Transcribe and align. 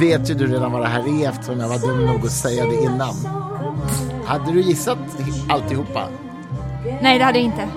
Vet 0.00 0.30
ju 0.30 0.34
du 0.34 0.46
redan 0.46 0.72
vad 0.72 0.80
det 0.80 0.88
här 0.88 1.22
är 1.22 1.28
eftersom 1.28 1.60
jag 1.60 1.68
var 1.68 1.78
dum 1.78 2.06
nog 2.06 2.26
att 2.26 2.32
säga 2.32 2.64
det 2.64 2.82
innan. 2.82 3.14
Hade 4.24 4.52
du 4.52 4.60
gissat 4.60 4.98
alltihopa? 5.48 6.08
Nej, 7.02 7.18
det 7.18 7.24
hade 7.24 7.38
jag 7.38 7.44
inte. 7.44 7.68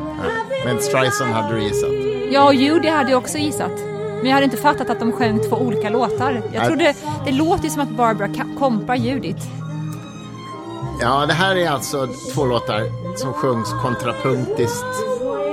Men 0.66 0.80
Streisand 0.80 1.32
hade 1.32 1.56
du 1.56 1.64
gissat. 1.64 1.90
Ja, 2.32 2.46
och 2.46 2.54
Judy 2.54 2.90
hade 2.90 3.12
jag 3.12 3.18
också 3.18 3.38
gissat. 3.38 3.72
Men 4.18 4.26
jag 4.26 4.34
hade 4.34 4.44
inte 4.44 4.58
fattat 4.58 4.90
att 4.90 5.00
de 5.00 5.12
sjöng 5.12 5.40
två 5.50 5.56
olika 5.56 5.90
låtar. 5.90 6.34
Jag 6.34 6.60
Nej. 6.60 6.68
trodde, 6.68 6.94
det 7.26 7.32
låter 7.32 7.64
ju 7.64 7.70
som 7.70 7.82
att 7.82 7.90
Barbara 7.90 8.30
kompar 8.60 8.96
Judith. 8.96 9.48
Ja, 11.02 11.26
det 11.26 11.34
här 11.34 11.56
är 11.56 11.70
alltså 11.70 12.08
två 12.34 12.46
låtar 12.46 12.82
som 13.18 13.34
sjungs 13.34 13.74
kontrapunktiskt, 13.82 14.86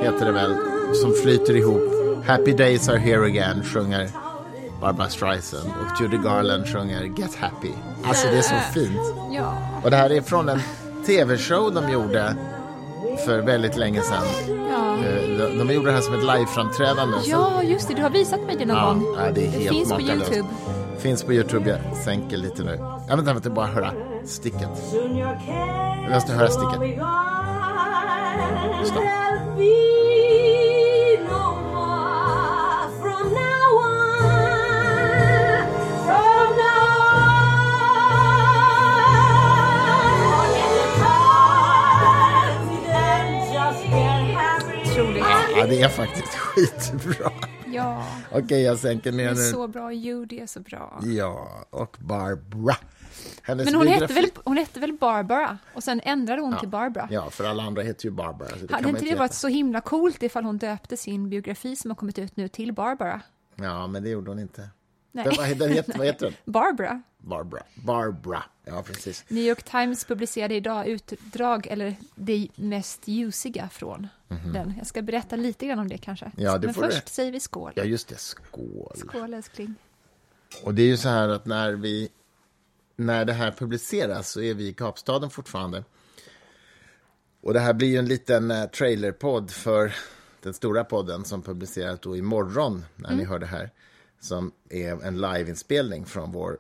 heter 0.03 0.27
det 0.27 0.33
väl, 0.33 0.57
som 0.95 1.13
flyter 1.23 1.57
ihop. 1.57 1.83
Happy 2.27 2.53
Days 2.53 2.89
Are 2.89 2.99
Here 2.99 3.27
Again 3.27 3.63
sjunger 3.65 4.11
Barbara 4.87 5.09
Streisand 5.09 5.71
och 5.81 6.01
Judy 6.01 6.17
Garland 6.17 6.67
sjunger 6.69 7.03
Get 7.03 7.35
Happy. 7.37 7.71
Alltså 8.05 8.29
det 8.29 8.39
är 8.39 8.43
så 8.43 8.55
fint. 8.75 9.01
Ja. 9.33 9.53
Och 9.85 9.91
det 9.91 9.97
här 9.97 10.13
är 10.13 10.21
från 10.21 10.49
en 10.49 10.61
tv-show 11.07 11.75
de 11.75 11.89
gjorde 11.93 12.37
för 13.27 13.39
väldigt 13.39 13.77
länge 13.77 14.01
sedan. 14.03 14.23
Ja. 14.71 14.97
Eh, 14.97 15.39
De, 15.39 15.59
de 15.59 15.75
gjorde 15.75 15.87
det 15.87 15.93
här 15.95 16.01
som 16.01 16.15
ett 16.15 16.25
liveframträdande. 16.25 17.17
ja, 17.25 17.63
just 17.63 17.89
det. 17.89 17.95
Du 17.95 18.03
har 18.03 18.11
visat 18.11 18.41
mig 18.47 18.57
det 18.59 18.65
någon 18.67 18.77
Ja, 18.77 18.87
gång. 18.93 19.17
ja, 19.19 19.31
det 19.35 19.41
helt 19.41 19.69
finns 19.69 19.89
på 19.93 19.99
makalöst. 19.99 20.31
Youtube. 20.33 20.49
Finns 20.99 21.23
på 21.23 21.33
Youtube. 21.33 21.81
Jag 21.91 21.97
sänker 21.97 22.37
lite 22.37 22.63
nu. 22.63 22.79
Jag 23.09 23.17
vänta, 23.17 23.33
vänta, 23.33 23.51
bara 23.51 23.67
höra 23.67 23.91
sticket. 24.25 24.69
Jag 26.05 26.11
måste 26.15 26.33
höra 26.33 26.49
sticket. 26.49 26.99
Stopp. 28.87 29.05
Ja, 45.67 45.71
det 45.71 45.83
är 45.83 45.89
faktiskt 45.89 46.29
skitbra. 46.35 47.33
Ja, 47.67 48.07
Okej, 48.33 48.63
jag 48.63 48.79
sänker 48.79 49.11
det 49.11 49.17
ner 49.17 49.29
är 49.31 49.35
nu. 49.35 49.51
så 49.51 49.69
bra. 49.69 49.93
Judy 49.93 50.39
är 50.39 50.47
så 50.47 50.61
bra. 50.61 51.01
Ja, 51.03 51.49
och 51.71 51.97
Barbara. 52.01 52.77
Hennes 53.43 53.65
Men 53.65 53.75
hon 53.75 53.87
hette, 53.87 54.15
väl, 54.15 54.27
hon 54.45 54.57
hette 54.57 54.81
väl 54.81 54.93
Barbara? 54.93 55.59
Och 55.75 55.85
sen 55.85 56.01
ändrade 56.05 56.43
hon 56.43 56.59
till 56.59 56.69
Barbara. 56.69 57.09
Ja, 57.11 57.31
för 57.31 57.45
alla 57.45 57.63
andra 57.63 57.83
heter 57.83 58.05
ju 58.05 58.11
Barbara. 58.11 58.49
Så 58.49 58.67
det 58.67 58.75
Hade 58.75 58.89
inte 58.89 59.05
det 59.05 59.15
varit 59.17 59.33
så 59.35 59.49
himla 59.49 59.81
coolt 59.81 60.23
ifall 60.23 60.45
hon 60.45 60.59
döpte 60.59 60.97
sin 60.97 61.29
biografi 61.31 61.77
som 61.77 61.91
har 61.91 61.97
kommit 61.97 62.19
ut 62.19 62.37
nu 62.37 62.49
till 62.49 62.73
Barbara? 62.73 63.21
Ja, 63.55 63.87
men 63.87 64.03
det 64.03 64.09
gjorde 64.09 64.31
hon 64.31 64.39
inte. 64.39 64.69
Nej. 65.17 65.25
Den, 65.25 65.35
vad, 65.37 65.57
den 65.57 65.73
heter, 65.73 65.99
vad 65.99 66.07
heter 66.07 66.27
den? 66.27 66.35
Barbara. 66.45 67.03
Barbara. 67.19 67.63
Barbara. 67.75 68.43
Ja, 68.65 68.83
precis. 68.83 69.25
New 69.29 69.45
York 69.45 69.63
Times 69.63 70.05
publicerade 70.05 70.55
idag 70.55 70.87
utdrag, 70.87 71.67
eller 71.67 71.97
det 72.15 72.49
mest 72.57 73.09
ljusiga 73.09 73.69
från 73.69 74.09
den. 74.53 74.75
Jag 74.79 74.87
ska 74.87 75.03
berätta 75.03 75.37
lite 75.37 75.67
grann 75.67 75.79
om 75.79 75.89
det 75.89 75.99
kanske. 75.99 76.31
Ja, 76.37 76.59
det 76.59 76.67
Men 76.67 76.75
först 76.75 77.07
du. 77.07 77.11
säger 77.11 77.33
vi 77.33 77.41
skål. 77.41 77.73
Ja, 77.75 77.85
just 77.85 78.09
det. 78.09 78.19
Skål. 78.19 78.93
Skål 78.97 79.35
älskling. 79.35 79.75
Och 80.63 80.75
det 80.75 80.83
är 80.83 80.87
ju 80.87 80.97
så 80.97 81.09
här 81.09 81.29
att 81.29 81.47
när 81.47 81.73
vi 81.73 82.09
när 82.97 83.25
det 83.25 83.33
här 83.33 83.51
publiceras 83.51 84.31
så 84.31 84.41
är 84.41 84.55
vi 84.55 84.69
i 84.69 84.73
Kapstaden 84.73 85.31
fortfarande. 85.31 85.85
Och 87.41 87.53
det 87.55 87.61
här 87.61 87.73
blir 87.73 87.89
ju 87.89 87.97
en 87.97 88.07
liten 88.07 88.51
eh, 88.51 88.65
trailerpodd 88.65 89.51
för 89.51 89.95
den 90.43 90.55
stora 90.55 90.85
podden 90.85 91.25
som 91.25 91.43
publiceras 91.43 92.01
då 92.01 92.17
imorgon 92.17 92.85
när 92.95 93.15
ni 93.15 93.25
hör 93.25 93.39
det 93.39 93.47
här. 93.47 93.71
Som 94.21 94.53
är 94.69 95.05
en 95.05 95.21
liveinspelning 95.21 96.07
från 96.07 96.33
vår 96.33 96.59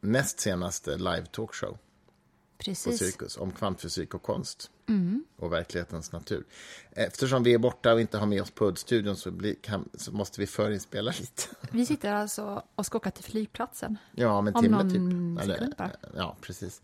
näst 0.00 0.40
senaste 0.40 0.96
live 0.96 1.26
talkshow 1.30 1.78
på. 2.64 2.74
Cirkus 2.74 3.36
om 3.36 3.52
kvantfysik 3.52 4.14
och 4.14 4.22
konst 4.22 4.70
och 5.36 5.52
verklighetens 5.52 6.12
natur. 6.12 6.44
Eftersom 6.90 7.42
vi 7.42 7.54
är 7.54 7.58
borta 7.58 7.92
och 7.92 8.00
inte 8.00 8.18
har 8.18 8.26
med 8.26 8.42
oss 8.42 8.50
puddstudion 8.50 9.16
så, 9.16 9.32
kan, 9.60 9.88
så 9.94 10.12
måste 10.12 10.40
vi 10.40 10.46
förinspela 10.46 11.10
lite. 11.20 11.42
Vi 11.70 11.86
sitter 11.86 12.12
alltså 12.12 12.62
och 12.74 12.86
ska 12.86 12.98
åka 12.98 13.10
till 13.10 13.24
flygplatsen. 13.24 13.98
Ja, 14.14 14.32
om 14.32 14.46
en 14.46 14.54
Om 14.54 14.62
timme 14.62 14.76
någon 14.76 15.36
typ. 15.36 15.42
Eller, 15.42 15.96
ja, 16.16 16.36
precis. 16.40 16.82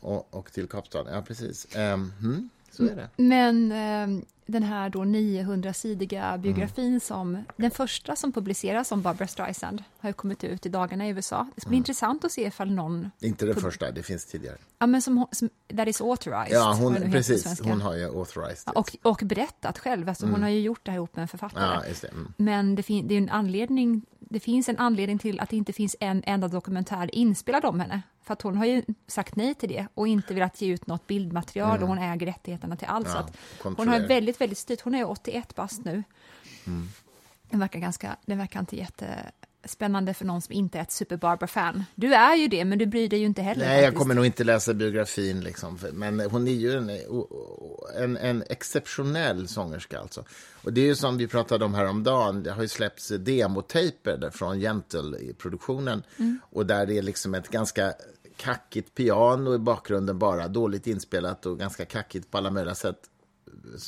Och, 0.00 0.34
och 0.34 0.52
till 0.52 0.68
Kapstaden. 0.68 1.14
Ja, 1.14 1.22
precis. 1.22 1.66
Um, 1.76 2.12
mm, 2.20 2.48
så 2.72 2.82
är 2.84 2.96
det. 2.96 3.08
Men 3.16 3.72
eh, 3.72 4.24
den 4.46 4.62
här 4.62 4.88
då 4.90 5.04
900-sidiga 5.04 6.24
Mm. 6.24 6.42
biografin 6.42 7.00
som 7.00 7.44
den 7.56 7.70
första 7.70 8.16
som 8.16 8.32
publiceras 8.32 8.92
om 8.92 9.02
Barbara 9.02 9.28
Streisand 9.28 9.84
har 9.98 10.12
kommit 10.12 10.44
ut 10.44 10.66
i 10.66 10.68
dagarna 10.68 11.06
i 11.06 11.10
USA. 11.10 11.46
Det 11.54 11.60
ska 11.60 11.68
bli 11.68 11.76
intressant 11.78 12.24
att 12.24 12.32
se 12.32 12.46
ifall 12.46 12.70
någon, 12.70 13.10
Inte 13.20 13.46
den 13.46 13.54
första, 13.56 13.90
det 13.90 14.02
finns 14.02 14.24
tidigare. 14.26 14.56
ja 14.78 14.86
men 14.86 15.02
som, 15.02 15.26
som 15.32 15.48
that 15.76 15.88
is 15.88 16.00
authorized. 16.00 16.52
Ja, 16.56 16.76
hon, 16.80 16.94
precis. 16.94 17.60
Hon 17.60 17.80
har 17.80 17.94
ju 17.94 18.04
authorized 18.04 18.72
och, 18.74 18.96
och 19.02 19.20
berättat 19.24 19.78
själv, 19.78 20.08
alltså 20.08 20.26
hon 20.26 20.42
har 20.42 20.48
ju 20.48 20.60
gjort 20.60 20.80
det 20.82 20.90
här 20.90 20.98
ihop 20.98 21.16
med 21.16 21.22
en 21.22 21.28
författare. 21.28 21.64
Ja, 21.88 21.94
det. 22.02 22.08
Mm. 22.08 22.32
Men 22.36 22.74
det, 22.74 22.82
det, 22.82 23.14
är 23.14 23.18
en 23.18 23.30
anledning, 23.30 24.02
det 24.32 24.40
finns 24.40 24.68
en 24.68 24.78
anledning 24.78 25.18
till 25.18 25.40
att 25.40 25.48
det 25.48 25.56
inte 25.56 25.72
finns 25.72 25.96
en 26.00 26.22
enda 26.26 26.48
dokumentär 26.48 27.14
inspelad 27.14 27.64
om 27.64 27.80
henne. 27.80 28.02
För 28.22 28.32
att 28.32 28.42
hon 28.42 28.56
har 28.56 28.64
ju 28.64 28.82
sagt 29.06 29.36
nej 29.36 29.54
till 29.54 29.68
det 29.68 29.86
och 29.94 30.08
inte 30.08 30.34
velat 30.34 30.60
ge 30.60 30.72
ut 30.72 30.86
något 30.86 31.06
bildmaterial 31.06 31.82
och 31.82 31.88
hon 31.88 31.98
äger 31.98 32.26
rättigheterna 32.26 32.76
till 32.76 32.88
allt. 32.88 33.06
Mm. 33.08 33.24
Ja, 33.64 33.70
hon 33.76 33.88
har 33.88 34.00
väldigt, 34.00 34.40
väldigt 34.40 34.58
styrt. 34.58 34.80
Hon 34.80 34.94
är 34.94 35.10
81 35.10 35.54
bast 35.54 35.84
nu. 35.84 36.02
Mm. 36.66 36.88
Den 37.50 37.60
verkar, 37.60 37.78
ganska, 37.78 38.16
den 38.26 38.38
verkar 38.38 38.60
inte 38.60 38.76
jättespännande 39.62 40.14
för 40.14 40.24
någon 40.24 40.42
som 40.42 40.52
inte 40.52 40.78
är 40.78 40.82
ett 40.82 40.92
Super 40.92 41.16
Barbara-fan. 41.16 41.84
Du 41.94 42.14
är 42.14 42.36
ju 42.36 42.48
det, 42.48 42.64
men 42.64 42.78
du 42.78 42.86
bryr 42.86 43.08
dig 43.08 43.18
ju 43.18 43.26
inte 43.26 43.42
heller. 43.42 43.66
Nej, 43.66 43.74
jag 43.74 43.84
faktiskt. 43.84 43.98
kommer 43.98 44.14
nog 44.14 44.26
inte 44.26 44.44
läsa 44.44 44.74
biografin, 44.74 45.40
liksom, 45.40 45.78
men 45.92 46.20
hon 46.20 46.48
är 46.48 46.52
ju 46.52 46.76
en, 46.76 46.90
en, 47.96 48.16
en 48.16 48.44
exceptionell 48.50 49.48
sångerska. 49.48 49.98
Alltså. 49.98 50.24
Och 50.62 50.72
det 50.72 50.80
är 50.80 50.84
ju 50.84 50.94
som 50.94 51.18
vi 51.18 51.28
pratade 51.28 51.64
om 51.64 51.74
häromdagen, 51.74 52.42
det 52.42 52.52
har 52.52 52.62
ju 52.62 52.68
släppts 52.68 53.08
demotejper 53.08 54.30
från 54.30 54.60
Gentle 54.60 55.18
i 55.18 55.34
produktionen 55.34 56.02
och 56.50 56.66
där 56.66 56.86
det 56.86 56.98
är 56.98 57.02
liksom 57.02 57.34
ett 57.34 57.48
ganska 57.48 57.92
kackigt 58.36 58.94
piano 58.94 59.54
i 59.54 59.58
bakgrunden 59.58 60.18
bara, 60.18 60.48
dåligt 60.48 60.86
inspelat 60.86 61.46
och 61.46 61.58
ganska 61.58 61.84
kackigt 61.84 62.30
på 62.30 62.38
alla 62.38 62.50
möjliga 62.50 62.74
sätt. 62.74 62.98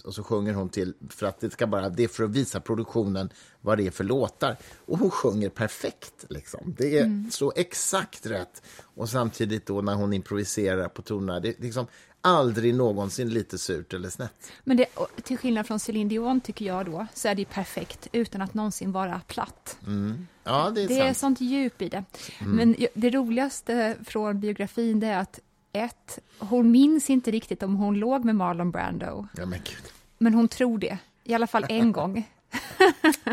Och 0.05 0.15
så 0.15 0.23
sjunger 0.23 0.55
hon 0.55 0.69
till, 0.69 0.95
för 1.09 1.27
att 1.27 1.41
det 1.41 1.51
ska 1.51 1.67
bara, 1.67 1.89
det 1.89 2.05
är 2.05 2.09
för 2.09 2.25
att 2.25 2.31
visa 2.31 2.61
produktionen 2.61 3.31
vad 3.61 3.79
det 3.79 3.87
är 3.87 3.91
för 3.91 4.05
låtar. 4.05 4.57
Och 4.87 4.99
hon 4.99 5.11
sjunger 5.11 5.49
perfekt, 5.49 6.25
liksom. 6.29 6.75
Det 6.79 6.99
är 6.99 7.31
så 7.31 7.53
exakt 7.57 8.27
rätt. 8.27 8.63
Och 8.95 9.09
samtidigt 9.09 9.67
då 9.67 9.81
när 9.81 9.95
hon 9.95 10.13
improviserar 10.13 10.89
på 10.89 11.03
tonerna, 11.03 11.41
det 11.41 11.49
är 11.59 11.63
liksom 11.63 11.87
aldrig 12.21 12.75
någonsin 12.75 13.29
lite 13.31 13.59
surt 13.59 13.95
eller 13.95 14.09
snett. 14.11 14.51
Men 14.65 14.77
det, 14.77 14.87
till 15.23 15.39
skillnad 15.39 15.67
från 15.67 15.81
Céline 15.81 16.09
Dion 16.09 16.41
tycker 16.41 16.65
jag 16.65 16.87
då, 16.87 17.07
så 17.15 17.29
är 17.29 17.35
det 17.35 17.45
perfekt 17.45 18.09
utan 18.13 18.43
att 18.43 18.55
någonsin 18.55 18.93
vara 18.93 19.21
platt. 19.27 19.77
Ja, 20.45 20.71
det 20.75 20.83
är 20.83 20.89
Det 20.89 20.99
är 20.99 21.05
sant. 21.05 21.17
sånt 21.19 21.41
djup 21.41 21.83
i 21.83 21.89
det. 21.89 22.05
Men 22.41 22.75
ju- 22.79 22.89
det 22.95 23.11
roligaste 23.11 23.97
från 24.05 24.41
biografin 24.41 25.03
är 25.03 25.19
att 25.19 25.41
ett, 25.75 26.19
hon 26.39 26.71
minns 26.71 27.11
inte 27.11 27.31
riktigt 27.31 27.63
om 27.63 27.77
hon 27.77 27.95
låg 27.99 28.25
med 28.25 28.37
Marlon 28.37 28.71
Brando, 28.71 29.27
Ja, 29.37 29.47
men 29.47 29.61
men 30.19 30.35
hon 30.35 30.49
tror 30.49 30.79
det. 30.79 30.99
I 31.25 31.35
alla 31.35 31.47
fall 31.47 31.67
en 31.69 31.93
gång. 31.93 32.31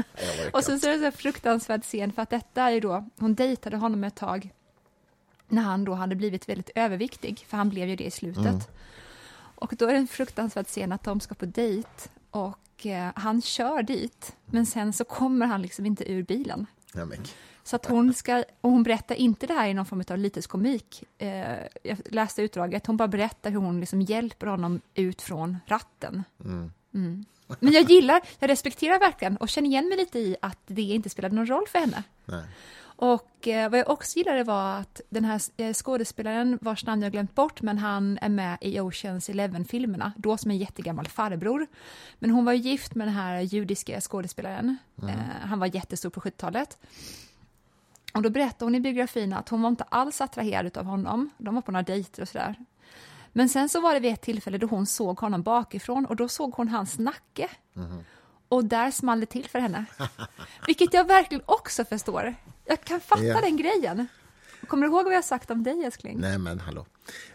Och 0.54 0.64
sen 0.64 0.80
så 0.80 0.88
är 0.88 0.98
det 0.98 1.04
här 1.04 1.12
fruktansvärd 1.12 1.84
scen, 1.84 2.12
för 2.12 2.22
att 2.22 2.30
detta 2.30 2.72
är 2.72 2.82
då, 2.82 3.06
hon 3.20 3.36
dejtade 3.36 3.78
honom 3.78 4.04
ett 4.04 4.16
tag 4.16 4.50
när 5.48 5.62
han 5.62 5.86
då 5.86 5.94
hade 5.94 6.16
blivit 6.16 6.50
väldigt 6.50 6.70
överviktig, 6.76 7.46
för 7.48 7.58
han 7.58 7.70
blev 7.70 7.90
ju 7.90 7.96
det 7.96 8.04
i 8.04 8.12
slutet. 8.12 8.70
Och 9.56 9.74
då 9.78 9.88
är 9.88 9.94
det 9.94 9.98
en 10.00 10.08
fruktansvärd 10.08 10.68
scen 10.68 10.92
att 10.92 11.04
de 11.04 11.20
ska 11.20 11.36
på 11.36 11.46
dejt 11.46 11.90
och 12.32 12.86
eh, 12.86 13.12
han 13.16 13.42
kör 13.42 13.84
dit, 13.84 14.36
men 14.46 14.66
sen 14.66 14.94
så 14.94 15.04
kommer 15.04 15.46
han 15.46 15.62
liksom 15.62 15.86
inte 15.86 16.12
ur 16.12 16.24
bilen. 16.24 16.66
Ja, 16.94 17.06
Så 17.72 17.76
att 17.76 17.86
hon 17.86 18.14
ska, 18.14 18.44
och 18.62 18.72
hon 18.72 18.84
berättar 18.84 19.16
inte 19.16 19.48
det 19.48 19.54
här 19.54 19.68
i 19.68 19.74
någon 19.74 19.86
form 19.86 20.04
av 20.10 20.18
lyteskomik. 20.18 21.04
Eh, 21.18 21.58
jag 21.84 21.98
läste 22.06 22.42
utdraget, 22.42 22.88
hon 22.88 22.98
bara 22.98 23.08
berättar 23.08 23.52
hur 23.52 23.60
hon 23.60 23.80
liksom 23.80 24.02
hjälper 24.02 24.48
honom 24.48 24.82
ut 24.94 25.22
från 25.22 25.58
ratten. 25.66 26.24
Mm. 26.92 27.26
Men 27.60 27.74
jag 27.74 27.92
gillar, 27.92 28.22
jag 28.40 28.50
respekterar 28.50 29.00
verkligen 29.00 29.38
och 29.38 29.50
känner 29.50 29.70
igen 29.70 29.90
mig 29.90 29.98
lite 29.98 30.20
i 30.20 30.36
att 30.42 30.60
det 30.68 30.82
inte 30.82 31.10
spelade 31.10 31.36
någon 31.36 31.46
roll 31.46 31.68
för 31.68 31.80
henne. 31.80 32.04
nej. 32.26 32.44
Och 32.84 33.48
eh, 33.48 33.70
vad 33.70 33.80
jag 33.80 33.90
också 33.90 34.18
gillade 34.18 34.44
var 34.44 34.80
att 34.80 35.02
den 35.10 35.26
här 35.26 35.42
eh, 35.58 35.74
skådespelaren, 35.74 36.60
vars 36.62 36.86
namn 36.86 37.02
jag 37.02 37.12
glömt 37.12 37.36
bort, 37.36 37.62
men 37.62 37.78
han 37.78 38.18
är 38.22 38.30
med 38.30 38.58
i 38.62 38.80
Oceans 38.80 39.30
Eleven-filmerna, 39.30 40.14
då 40.18 40.38
som 40.38 40.52
en 40.52 40.58
jättegammal 40.58 41.08
farbror. 41.08 41.68
Men 42.20 42.30
hon 42.30 42.46
var 42.46 42.54
gift 42.54 42.96
med 42.96 43.08
den 43.08 43.14
här 43.14 43.42
judiska 43.42 44.02
skådespelaren. 44.02 44.78
Eh, 45.04 45.10
han 45.42 45.60
var 45.60 45.76
jättestor 45.76 46.10
på 46.10 46.20
70-talet. 46.20 46.78
Och 48.14 48.22
då 48.22 48.30
berättade 48.30 48.66
hon 48.66 48.76
i 48.76 48.80
biografin 48.80 49.34
att 49.34 49.50
hon 49.50 49.62
var 49.62 49.70
inte 49.70 49.84
alls 49.84 50.22
attraherad 50.22 50.78
av 50.78 50.86
honom. 50.86 51.30
De 51.38 51.56
var 51.56 51.62
på 51.62 51.72
några 51.72 51.84
dejter 51.84 52.22
och 52.22 52.28
sådär. 52.28 52.56
Men 53.34 53.50
sen 53.50 53.70
så 53.70 53.82
var 53.82 53.94
det 53.94 54.00
vid 54.00 54.14
ett 54.14 54.22
tillfälle 54.22 54.58
då 54.58 54.68
hon 54.68 54.86
såg 54.86 55.20
honom 55.20 55.42
bakifrån 55.44 56.06
och 56.06 56.16
då 56.16 56.28
såg 56.28 56.54
hon 56.54 56.68
hans 56.68 57.00
nacke. 57.00 57.50
Och 58.50 58.66
där 58.66 58.92
small 58.92 59.20
det 59.20 59.26
till 59.26 59.50
för 59.50 59.60
henne. 59.60 59.86
Vilket 60.68 60.94
jag 60.94 61.08
verkligen 61.08 61.44
också 61.46 61.86
förstår. 61.86 62.36
Jag 62.66 62.82
kan 62.82 63.00
fatta 63.00 63.24
Ja. 63.24 63.42
den 63.42 63.58
grejen. 63.58 64.08
Kommer 64.68 64.88
du 64.88 64.94
ihåg 64.94 65.06
vad 65.06 65.14
jag 65.14 65.24
sagt 65.24 65.52
om 65.52 65.64
dig, 65.64 65.84
älskling? 65.84 66.18
Nej, 66.20 66.38
men 66.38 66.60
hallå. 66.60 66.86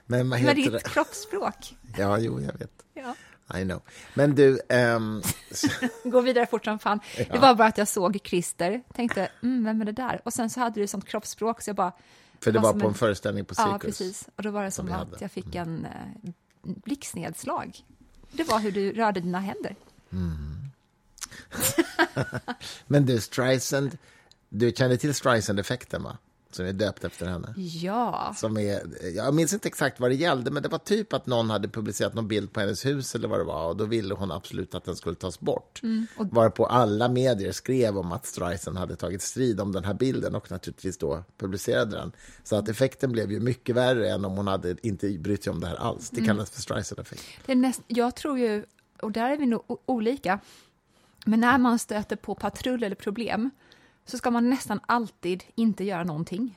Men 0.07 0.31
vad 0.31 0.41
Med 0.43 0.57
heter 0.57 0.73
ditt 0.73 0.73
det? 0.85 0.91
kroppsspråk. 0.91 1.77
Ja, 1.99 2.19
jo, 2.19 2.41
jag 2.41 2.53
vet. 2.59 2.83
Ja. 2.95 3.15
I 3.55 3.63
know. 3.65 3.83
Men 4.15 4.35
du, 4.35 4.61
ehm, 4.69 5.23
Gå 6.05 6.21
vidare 6.21 6.47
fort 6.47 6.65
som 6.65 6.79
fan. 6.79 7.01
Det 7.17 7.39
var 7.39 7.55
bara 7.55 7.69
att 7.69 7.79
jag 7.79 7.89
såg 7.89 8.19
Christer, 8.25 8.83
tänkte, 8.95 9.29
mm, 9.43 9.65
vem 9.65 9.81
är 9.81 9.85
det 9.85 9.93
där? 9.93 10.21
Och 10.25 10.33
sen 10.33 10.51
så 10.51 10.61
hade 10.61 10.81
du 10.81 10.87
sånt 10.87 11.05
kroppsspråk, 11.05 11.63
så 11.63 11.69
jag 11.71 11.77
bara... 11.77 11.93
för 12.41 12.53
det 12.53 12.59
var 12.59 12.63
var 12.65 12.73
som 12.73 12.81
på 12.81 12.89
en- 12.89 12.95
föreställning 12.95 13.45
på 13.45 13.55
Cirkus. 13.55 13.73
Ja, 13.73 13.79
precis. 13.79 14.29
Och 14.37 14.43
då 14.43 14.51
var 14.51 14.65
det 14.65 14.71
som 14.71 14.87
vi 14.87 14.93
att 14.93 15.21
jag 15.21 15.31
fick 15.31 15.55
en 15.55 15.85
eh, 15.87 16.31
blixtnedslag. 16.63 17.79
Det 18.33 18.45
var 18.45 18.59
hur 18.61 18.73
du 18.73 18.93
rörde 18.93 19.21
dina 19.21 19.41
händer. 19.41 19.77
Men 22.87 23.07
du, 23.07 23.21
Streisand, 23.21 23.99
du 24.49 24.73
känner 24.77 24.97
till 24.97 25.15
Streisand-effekten, 25.15 26.03
va? 26.03 26.19
Som 26.51 26.67
är 26.67 26.73
döpt 26.73 27.05
efter 27.05 27.27
henne. 27.27 27.55
Ja. 27.57 28.35
Som 28.37 28.57
är, 28.59 28.81
jag 29.17 29.35
minns 29.35 29.53
inte 29.53 29.69
exakt 29.69 30.01
vad 30.01 30.11
det 30.11 30.15
gällde, 30.15 30.51
men 30.51 30.63
det 30.63 30.69
var 30.69 30.79
typ 30.79 31.13
att 31.13 31.27
någon 31.27 31.51
hade 31.51 31.69
publicerat 31.69 32.15
någon 32.15 32.29
bild 32.29 32.53
på 32.53 32.61
hennes 32.61 32.87
hus 32.87 33.15
eller 33.15 33.29
vad 33.29 33.41
det 33.41 33.45
var 33.45 33.69
och 33.69 33.77
då 33.77 33.85
ville 33.85 34.15
hon 34.15 34.33
absolut 34.33 34.75
att 34.75 34.85
den 34.85 34.97
skulle 34.97 35.15
tas 35.17 35.41
bort. 35.41 35.81
Mm, 35.83 36.07
och- 36.17 36.27
Varpå 36.27 36.67
alla 36.67 37.09
medier 37.09 37.53
skrev 37.53 37.99
om 37.99 38.13
att 38.13 38.27
Streisand 38.27 38.79
hade 38.79 38.97
tagit 38.97 39.23
strid 39.23 39.61
om 39.61 39.73
den 39.73 39.85
här 39.85 39.95
bilden 39.95 40.35
och 40.35 40.51
naturligtvis 40.51 40.99
då 40.99 41.25
publicerade 41.39 41.97
den. 41.97 42.13
Så 42.45 42.57
att 42.57 42.69
effekten 42.69 43.13
blev 43.13 43.33
ju 43.33 43.41
mycket 43.41 43.77
värre 43.77 44.11
än 44.11 44.25
om 44.25 44.37
hon 44.37 44.47
hade 44.47 44.77
inte 44.83 45.19
brytt 45.19 45.45
sig 45.45 45.51
om 45.51 45.61
det 45.61 45.67
här 45.67 45.77
alls. 45.77 46.13
Mm. 46.13 46.23
Det 46.25 46.29
kallas 46.29 46.51
för 46.51 46.61
Streisand-effekt. 46.63 47.23
Näst, 47.47 47.81
jag 47.87 48.15
tror 48.17 48.39
ju, 48.39 48.65
och 49.03 49.13
där 49.13 49.31
är 49.31 49.37
vi 49.37 49.47
nog 49.47 49.63
olika, 49.87 50.39
men 51.27 51.41
när 51.41 51.59
man 51.59 51.79
stöter 51.79 52.17
på 52.17 52.35
patrull 52.35 52.83
eller 52.83 52.97
problem 52.97 53.51
så 54.07 54.19
ska 54.19 54.31
man 54.31 54.51
nästan 54.51 54.81
alltid 54.87 55.45
inte 55.55 55.85
göra 55.85 56.05
någonting. 56.05 56.55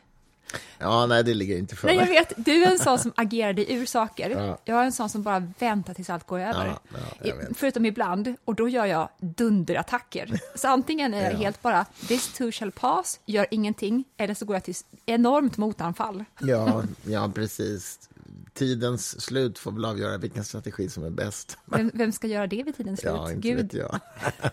Ja, 0.78 1.06
nej, 1.06 1.24
det 1.24 1.34
ligger 1.34 1.58
inte 1.58 1.76
för 1.76 1.88
Nej, 1.88 1.96
jag 1.96 2.08
mig. 2.08 2.14
vet, 2.20 2.34
du 2.46 2.64
är 2.64 2.72
en 2.72 2.80
sån 2.80 3.00
som 3.00 3.14
agerar 3.16 3.54
dig 3.54 3.74
ur 3.74 3.86
saker. 3.86 4.30
Ja. 4.30 4.58
Jag 4.66 4.80
är 4.82 4.84
en 4.86 4.92
sån 4.92 5.10
som 5.10 5.24
bara 5.24 5.40
väntar 5.60 5.94
tills 5.94 6.10
allt 6.10 6.28
går 6.28 6.40
över. 6.40 6.66
Ja, 6.66 6.80
ja, 6.94 7.00
jag. 7.28 7.58
Förutom 7.58 7.86
ibland, 7.86 8.36
och 8.46 8.56
då 8.56 8.70
gör 8.70 8.86
jag 8.86 9.10
dunderattacker. 9.20 10.40
Så 10.56 10.68
antingen 10.68 11.14
är 11.14 11.24
jag 11.24 11.34
Ja. 11.34 11.38
helt 11.38 11.62
bara, 11.62 11.86
this 12.08 12.34
too 12.34 12.52
shall 12.52 12.72
pass, 12.72 13.20
gör 13.26 13.46
ingenting, 13.52 14.04
eller 14.18 14.34
så 14.34 14.46
går 14.46 14.56
jag 14.56 14.64
till 14.64 14.76
enormt 15.06 15.58
motanfall. 15.58 16.26
Ja, 16.40 16.84
ja, 17.04 17.32
precis. 17.36 18.09
Tidens 18.54 19.22
slut 19.22 19.60
får 19.60 19.72
väl 19.72 19.86
avgöra 19.86 20.18
vilken 20.18 20.44
strategi 20.44 20.90
som 20.90 21.04
är 21.04 21.10
bäst. 21.10 21.58
Vem, 21.66 21.92
vem 21.94 22.12
ska 22.12 22.28
göra 22.28 22.48
det 22.48 22.64
vid 22.64 22.78
tidens 22.78 23.00
slut? 23.00 23.14
Ja, 23.16 23.32
inte 23.32 23.48
Gud, 23.48 23.58
vet 23.58 23.74
jag. 23.74 24.00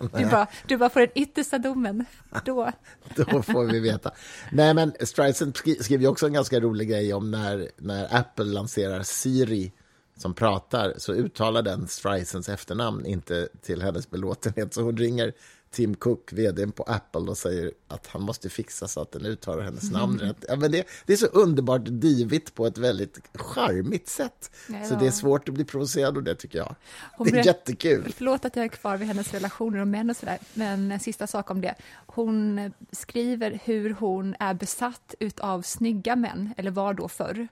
du 0.21 0.27
bara, 0.31 0.47
du 0.67 0.77
bara 0.77 0.91
får 0.91 1.01
den 1.01 1.11
yttersta 1.15 1.59
domen. 1.59 2.05
Då. 2.45 2.73
Då 3.17 3.43
får 3.43 3.65
vi 3.65 3.81
veta. 3.81 4.11
Nej, 4.53 4.75
men 4.75 4.93
Streisand 5.01 5.57
skri- 5.57 5.83
skrev 5.83 6.01
ju 6.01 6.09
också 6.09 6.27
en 6.27 6.33
ganska 6.33 6.61
rolig 6.61 6.89
grej 6.89 7.15
om 7.15 7.31
när, 7.31 7.71
när 7.77 8.17
Apple 8.17 8.45
lanserar 8.45 9.03
Siri 9.03 9.73
som 10.17 10.35
pratar, 10.35 10.95
så 10.97 11.13
uttalar 11.13 11.63
den 11.63 11.89
Streisands 11.89 12.49
efternamn 12.49 13.07
inte 13.07 13.49
till 13.63 13.83
hennes 13.83 14.11
belåtenhet. 14.11 14.75
Så 14.75 14.83
hon 14.83 14.97
ringer 14.97 15.33
Tim 15.71 15.95
Cook, 15.95 16.33
vd 16.33 16.67
på 16.67 16.83
Apple, 16.83 17.21
och 17.21 17.39
säger 17.39 17.73
att 17.89 18.07
han 18.07 18.23
måste 18.23 18.49
fixa 18.49 18.89
så 18.89 19.01
att 19.01 19.13
den 19.13 19.27
uttalar 19.27 19.63
hennes 19.63 19.91
namn 19.91 20.19
rätt. 20.19 20.45
Ja, 20.49 20.57
men 20.57 20.73
det, 20.73 20.87
det 21.07 21.13
är 21.13 21.17
så 21.17 21.27
underbart 21.27 21.83
divigt 21.85 22.55
på 22.55 22.67
ett 22.67 22.79
väldigt 22.79 23.21
charmigt 23.35 24.09
sätt. 24.09 24.51
Så 24.89 24.95
det 24.95 25.07
är 25.07 25.11
svårt 25.11 25.49
att 25.49 25.55
bli 25.55 25.65
provocerad 25.65 26.17
av 26.17 26.23
det, 26.23 26.35
tycker 26.35 26.59
jag. 26.59 26.75
Hon 27.17 27.27
det 27.27 27.39
är 27.39 27.47
jättekul. 27.47 28.13
Förlåt 28.17 28.45
att 28.45 28.57
jag 28.57 28.65
är 28.65 28.69
kvar 28.69 28.97
vid 28.97 29.09
hennes 29.09 29.33
relationer 29.33 29.79
och 29.79 29.89
män 29.89 30.11
och 30.11 30.17
sådär, 30.17 30.39
men 30.55 30.93
en 30.93 31.01
sista 31.01 31.27
sak 31.27 31.51
om 31.51 31.61
det. 31.61 31.75
Hon 32.07 32.61
skriver 32.93 33.61
hur 33.65 33.91
hon 33.91 34.35
är 34.39 34.55
besatt 34.55 35.15
av 35.39 35.63
snygga 35.63 36.17
män, 36.17 36.55
eller 36.57 36.71
var 36.71 36.95
då 36.95 37.09
förr. 37.09 37.49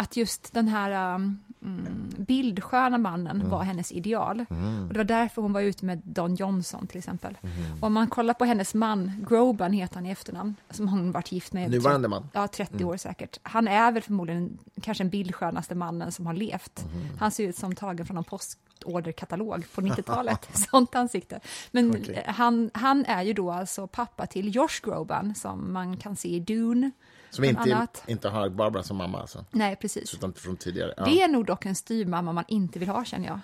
Att 0.00 0.16
just 0.16 0.52
den 0.52 0.68
här 0.68 1.14
um, 1.14 1.38
mm, 1.62 2.14
bildsköna 2.18 2.98
mannen 2.98 3.50
var 3.50 3.62
hennes 3.62 3.92
ideal. 3.92 4.44
Och 4.86 4.92
det 4.92 4.98
var 4.98 5.04
därför 5.04 5.42
hon 5.42 5.52
var 5.52 5.60
ute 5.60 5.84
med 5.84 6.02
Don 6.04 6.34
Johnson 6.34 6.86
till 6.86 6.98
exempel. 6.98 7.38
Och 7.80 7.86
om 7.86 7.92
man 7.92 8.08
kollar 8.08 8.34
på 8.34 8.44
hennes 8.44 8.74
man, 8.74 9.26
Groban 9.28 9.72
heter 9.72 9.94
han 9.94 10.06
i 10.06 10.10
efternamn, 10.10 10.54
som 10.70 10.88
hon 10.88 11.12
varit 11.12 11.32
gift 11.32 11.52
med. 11.52 11.62
i 11.62 11.64
över 11.66 11.76
Nuvarande 11.76 12.08
man. 12.08 12.28
Ja, 12.32 12.48
30 12.48 12.84
år 12.84 12.96
säkert. 12.96 13.38
Han 13.42 13.68
är 13.68 13.92
väl 13.92 14.02
förmodligen 14.02 14.58
kanske 14.80 15.04
den 15.04 15.10
bildskönaste 15.10 15.74
mannen 15.74 16.12
som 16.12 16.26
har 16.26 16.34
levt. 16.34 16.84
Han 17.18 17.30
ser 17.30 17.48
ut 17.48 17.56
som 17.56 17.74
tagen 17.74 18.06
från 18.06 18.14
någon 18.14 18.24
postorderkatalog 18.24 19.66
på 19.74 19.80
90-talet. 19.80 20.48
Sånt 20.70 20.94
ansikte. 20.94 21.40
Men 21.70 22.04
eh, 22.04 22.34
han, 22.34 22.70
han 22.74 23.04
är 23.04 23.22
ju 23.22 23.32
då 23.32 23.52
alltså 23.52 23.86
pappa 23.86 24.26
till 24.26 24.54
Josh 24.54 24.80
Groban 24.82 25.34
som 25.34 25.72
man 25.72 25.96
kan 25.96 26.16
se 26.16 26.28
i 26.28 26.40
Dune. 26.40 26.90
Som 27.30 27.44
inte, 27.44 27.60
annat. 27.60 28.02
inte 28.06 28.28
har 28.28 28.48
Barbara 28.48 28.82
som 28.82 28.96
mamma, 28.96 29.20
alltså. 29.20 29.44
Nej, 29.50 29.76
precis. 29.76 30.14
utan 30.14 30.32
från 30.32 30.56
tidigare. 30.56 30.94
Ja. 30.96 31.04
Det 31.04 31.22
är 31.22 31.28
nog 31.28 31.46
dock 31.46 31.66
en 31.66 31.74
styvmamma 31.74 32.32
man 32.32 32.44
inte 32.48 32.78
vill 32.78 32.88
ha, 32.88 33.04
känner 33.04 33.26
jag. 33.26 33.40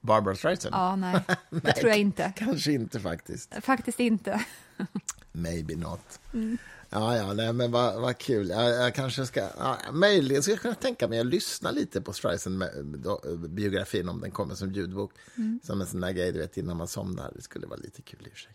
Barbara 0.00 0.34
Streisand? 0.34 0.74
Ja, 0.74 0.96
nej, 0.96 1.20
det 1.50 1.72
tror 1.72 1.88
jag 1.88 1.98
inte. 1.98 2.32
Kanske 2.36 2.72
inte 2.72 3.00
faktiskt. 3.00 3.54
Faktiskt 3.60 4.00
inte. 4.00 4.44
Maybe 5.32 5.76
not. 5.76 6.20
Mm. 6.34 6.58
Ja, 6.90 7.16
ja, 7.16 7.32
nej, 7.32 7.52
men 7.52 7.72
vad, 7.72 8.00
vad 8.00 8.18
kul. 8.18 8.48
Jag, 8.48 8.70
jag 8.70 8.94
kanske 8.94 9.26
ska, 9.26 9.40
ja, 9.58 9.78
möjligen 9.92 10.42
ska 10.42 10.52
jag 10.52 10.60
kunna 10.60 10.74
tänka 10.74 11.08
mig 11.08 11.20
att 11.20 11.26
lyssna 11.26 11.70
lite 11.70 12.00
på 12.00 12.12
Streisand-biografin 12.12 14.08
om 14.08 14.20
den 14.20 14.30
kommer 14.30 14.54
som 14.54 14.72
ljudbok. 14.72 15.12
Mm. 15.36 15.60
Som 15.62 15.80
en 15.80 15.86
sån 15.86 16.00
där 16.00 16.10
grej, 16.12 16.32
du 16.32 16.38
vet, 16.38 16.56
innan 16.56 16.76
man 16.76 16.88
somnar. 16.88 17.32
Det 17.34 17.42
skulle 17.42 17.66
vara 17.66 17.80
lite 17.80 18.02
kul 18.02 18.20
i 18.26 18.28
och 18.28 18.32
för 18.32 18.38
sig. 18.38 18.52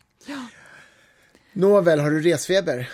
Nåväl, 1.53 1.99
har 1.99 2.11
du 2.11 2.21
resfeber? 2.21 2.89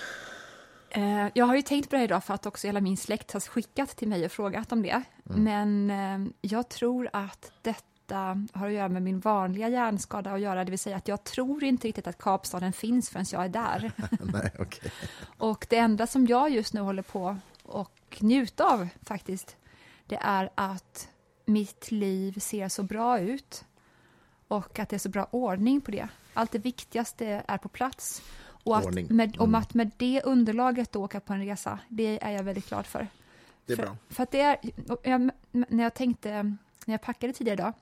Eh, 0.90 1.28
Jag 1.34 1.46
har 1.46 1.56
ju 1.56 1.62
tänkt 1.62 1.90
på 1.90 1.96
det 1.96 2.04
idag 2.04 2.24
för 2.24 2.34
att 2.34 2.46
också 2.46 2.68
hela 2.68 2.82
min 2.82 2.98
släkt 2.98 3.32
har 3.34 3.40
skickat 3.40 3.90
till 3.98 4.08
mig 4.08 4.26
och 4.26 4.32
frågat 4.32 4.72
om 4.72 4.82
det. 4.82 5.02
Men 5.24 5.92
eh, 5.92 6.32
jag 6.42 6.70
tror 6.70 7.10
att 7.14 7.52
detta 7.62 8.46
har 8.54 8.68
att 8.68 8.74
göra 8.74 8.90
med 8.90 9.02
min 9.02 9.20
vanliga 9.20 9.70
hjärnskada 9.70 10.32
att 10.32 10.42
göra, 10.42 10.64
det 10.64 10.70
vill 10.72 10.80
säga 10.80 10.96
att 10.98 11.08
jag 11.08 11.24
tror 11.24 11.64
inte 11.64 11.88
riktigt 11.88 12.08
att 12.08 12.18
Kapstaden 12.18 12.74
finns 12.74 13.10
förrän 13.10 13.26
jag 13.32 13.46
är 13.46 13.50
där. 13.50 13.92
nej, 14.34 14.52
okej. 14.60 14.92
Och 15.38 15.68
det 15.70 15.78
enda 15.78 16.08
som 16.08 16.28
jag 16.28 16.50
just 16.50 16.74
nu 16.74 16.82
håller 16.82 17.02
på 17.04 17.38
och 17.64 18.18
njuta 18.20 18.64
av 18.74 18.88
faktiskt, 19.02 19.56
det 20.06 20.18
är 20.22 20.50
att 20.56 21.10
mitt 21.46 21.92
liv 21.92 22.40
ser 22.40 22.70
så 22.70 22.84
bra 22.84 23.20
ut 23.20 23.66
och 24.48 24.80
att 24.80 24.90
det 24.90 24.96
är 24.96 25.00
så 25.00 25.10
bra 25.10 25.28
ordning 25.32 25.82
på 25.82 25.92
det. 25.92 26.08
Allt 26.34 26.52
det 26.52 26.60
viktigaste 26.60 27.44
är 27.48 27.58
på 27.58 27.70
plats. 27.70 28.22
Och 28.64 28.78
att, 28.78 29.10
med, 29.10 29.36
om 29.40 29.56
att 29.56 29.74
med 29.74 29.92
det 29.98 30.22
underlaget 30.24 30.92
då 30.92 31.04
åka 31.04 31.20
på 31.20 31.34
en 31.34 31.46
resa, 31.46 31.80
det 31.90 32.24
är 32.24 32.32
jag 32.32 32.44
väldigt 32.44 32.70
glad 32.70 32.86
för. 32.86 33.08
Det 33.66 33.74
är 33.74 33.78
för, 33.78 33.84
bra. 33.84 33.98
För 34.10 34.24
att 34.24 34.32
det 34.32 34.42
är, 34.42 34.58
jag, 35.04 35.32
när 35.52 35.84
jag 35.84 35.94
tänkte, 35.94 36.44
när 36.86 36.94
jag 36.94 37.02
packade 37.02 37.34
tidigare 37.34 37.54
idag, 37.54 37.74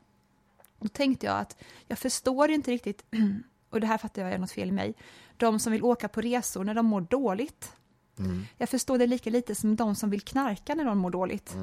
då 0.79 0.87
tänkte 0.87 1.25
jag 1.25 1.39
att 1.39 1.63
jag 1.87 1.99
förstår 1.99 2.49
inte 2.49 2.71
riktigt, 2.71 3.03
och 3.69 3.81
det 3.81 3.87
här 3.87 3.97
fattar 3.97 4.21
jag 4.21 4.31
är 4.31 4.37
något 4.37 4.51
fel 4.51 4.69
i 4.69 4.71
mig, 4.71 4.93
de 5.37 5.59
som 5.59 5.71
vill 5.71 5.83
åka 5.83 6.07
på 6.07 6.21
resor 6.21 6.63
när 6.63 6.73
de 6.73 6.85
mår 6.85 7.01
dåligt. 7.01 7.73
Mm. 8.19 8.45
Jag 8.57 8.69
förstår 8.69 8.97
det 8.97 9.07
lika 9.07 9.29
lite 9.29 9.55
som 9.55 9.75
de 9.75 9.95
som 9.95 10.09
vill 10.09 10.21
knarka 10.21 10.75
när 10.75 10.85
de 10.85 10.97
mår 10.97 11.09
dåligt. 11.09 11.55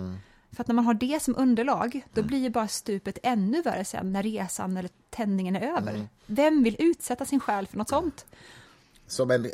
För 0.53 0.61
att 0.61 0.67
när 0.69 0.75
man 0.75 0.85
har 0.85 0.95
det 0.95 1.23
som 1.23 1.37
underlag, 1.37 2.07
då 2.13 2.23
blir 2.23 2.39
ju 2.39 2.51
bara 2.51 2.69
stupet 2.69 3.19
ännu 3.23 3.63
värre 3.63 3.85
sen 3.85 4.13
när 4.13 4.23
resan 4.23 4.77
eller 4.77 4.91
tändningen 5.11 5.57
är 5.57 5.61
över. 5.61 6.09
Vem 6.27 6.63
vill 6.63 6.77
utsätta 6.79 7.25
sin 7.25 7.41
själ 7.41 7.67
för 7.67 7.79
något 7.79 7.89
sånt? 7.89 8.27
Som 9.13 9.31
en 9.31 9.51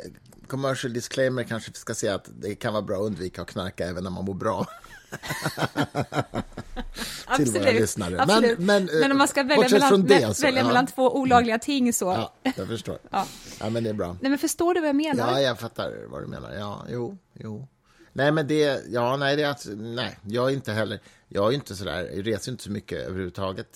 commercial 0.47 0.93
disclaimer 0.93 1.43
kanske 1.43 1.71
vi 1.71 1.77
ska 1.77 1.95
säga 1.95 2.15
att 2.15 2.29
det 2.39 2.55
kan 2.55 2.73
vara 2.73 2.83
bra 2.83 2.95
att 2.95 3.05
undvika 3.05 3.41
att 3.41 3.47
knarka 3.47 3.87
även 3.87 4.03
när 4.03 4.11
man 4.11 4.25
mår 4.25 4.33
bra. 4.33 4.67
till 7.35 7.51
våra 7.51 7.71
lyssnare. 7.71 8.11
Men- 8.11 8.19
absolut. 8.19 8.59
men, 8.59 8.89
eh, 8.89 8.95
men 8.99 9.11
om 9.11 9.17
man 9.17 9.27
ska 9.27 9.43
välja, 9.43 9.55
bortsett 9.55 9.81
mellan, 9.81 10.05
det 10.05 10.15
vä- 10.15 10.33
så, 10.33 10.45
välja 10.45 10.61
ja. 10.61 10.67
mellan 10.67 10.87
två 10.87 11.17
olagliga 11.17 11.59
ting 11.59 11.93
så... 11.93 12.05
Ja, 12.05 12.33
jag 12.55 12.67
förstår. 12.67 12.97
Ja. 13.11 13.27
Ja, 13.59 13.69
men 13.69 13.83
det 13.83 13.89
är 13.89 13.93
bra. 13.93 14.17
Nej, 14.21 14.29
men 14.29 14.39
förstår 14.39 14.73
du 14.73 14.79
vad 14.79 14.89
jag 14.89 14.95
menar? 14.95 15.31
Ja, 15.31 15.41
jag 15.41 15.59
fattar 15.59 15.93
vad 16.09 16.23
du 16.23 16.27
menar. 16.27 16.53
Ja, 16.53 16.85
jo, 16.89 17.17
jo. 17.33 17.67
Nej, 18.13 18.31
men 18.31 18.47
det, 18.47 18.83
ja, 18.89 19.17
nej, 19.17 19.35
det 19.35 19.43
är 19.43 19.49
att, 19.49 19.67
nej, 19.75 20.19
jag 20.25 20.49
är 20.49 20.53
inte 20.53 20.71
heller, 20.71 20.99
jag 21.27 21.47
är 21.47 21.51
inte 21.55 21.75
sådär, 21.75 22.09
jag 22.15 22.27
reser 22.27 22.51
inte 22.51 22.63
så 22.63 22.71
mycket 22.71 23.07
överhuvudtaget 23.07 23.67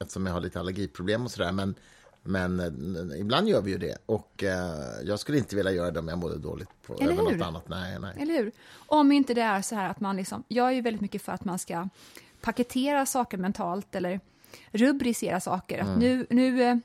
eftersom 0.00 0.26
jag 0.26 0.32
har 0.32 0.40
lite 0.40 0.60
allergiproblem 0.60 1.24
och 1.24 1.30
sådär, 1.30 1.52
men, 1.52 1.74
men 2.22 2.60
eh, 2.60 3.20
ibland 3.20 3.48
gör 3.48 3.60
vi 3.62 3.70
ju 3.70 3.78
det 3.78 3.96
och 4.06 4.44
eh, 4.44 5.00
jag 5.04 5.18
skulle 5.18 5.38
inte 5.38 5.56
vilja 5.56 5.72
göra 5.72 5.90
det 5.90 5.98
om 6.00 6.08
jag 6.08 6.18
mådde 6.18 6.38
dåligt 6.38 6.68
på, 6.86 6.94
Eller 6.94 7.12
över 7.12 7.30
hur? 7.30 7.38
något 7.38 7.46
annat. 7.46 7.68
Nej, 7.68 7.98
nej. 7.98 8.16
Eller 8.18 8.34
hur? 8.34 8.52
Om 8.74 9.12
inte 9.12 9.34
det 9.34 9.42
är 9.42 9.62
så 9.62 9.74
här 9.74 9.88
att 9.88 10.00
man 10.00 10.16
liksom, 10.16 10.44
jag 10.48 10.66
är 10.66 10.72
ju 10.72 10.80
väldigt 10.80 11.00
mycket 11.00 11.22
för 11.22 11.32
att 11.32 11.44
man 11.44 11.58
ska 11.58 11.88
paketera 12.40 13.06
saker 13.06 13.38
mentalt 13.38 13.94
eller 13.94 14.20
rubricera 14.70 15.40
saker. 15.40 15.78
Att 15.78 15.98
nu 15.98 16.26
nu 16.30 16.62
eh, 16.62 16.76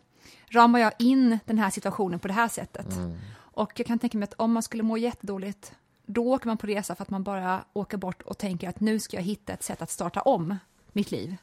ramar 0.49 0.79
jag 0.79 0.93
in 0.99 1.39
den 1.45 1.57
här 1.57 1.69
situationen 1.69 2.19
på 2.19 2.27
det 2.27 2.33
här 2.33 2.47
sättet. 2.47 2.87
Och 3.35 3.71
jag 3.75 3.87
kan 3.87 3.99
tänka 3.99 4.17
mig 4.17 4.23
att 4.23 4.33
om 4.33 4.51
man 4.51 4.63
skulle 4.63 4.83
må 4.83 4.97
jättedåligt, 4.97 5.73
då 6.05 6.33
åker 6.33 6.47
man 6.47 6.57
på 6.57 6.67
resa 6.67 6.95
för 6.95 7.03
att 7.03 7.09
man 7.09 7.23
bara 7.23 7.65
åker 7.73 7.97
bort 7.97 8.21
och 8.21 8.37
tänker 8.37 8.69
att 8.69 8.79
nu 8.79 8.99
ska 8.99 9.17
jag 9.17 9.23
hitta 9.23 9.53
ett 9.53 9.63
sätt 9.63 9.81
att 9.81 9.91
starta 9.91 10.21
om 10.21 10.57
mitt 10.91 11.11
liv. 11.11 11.35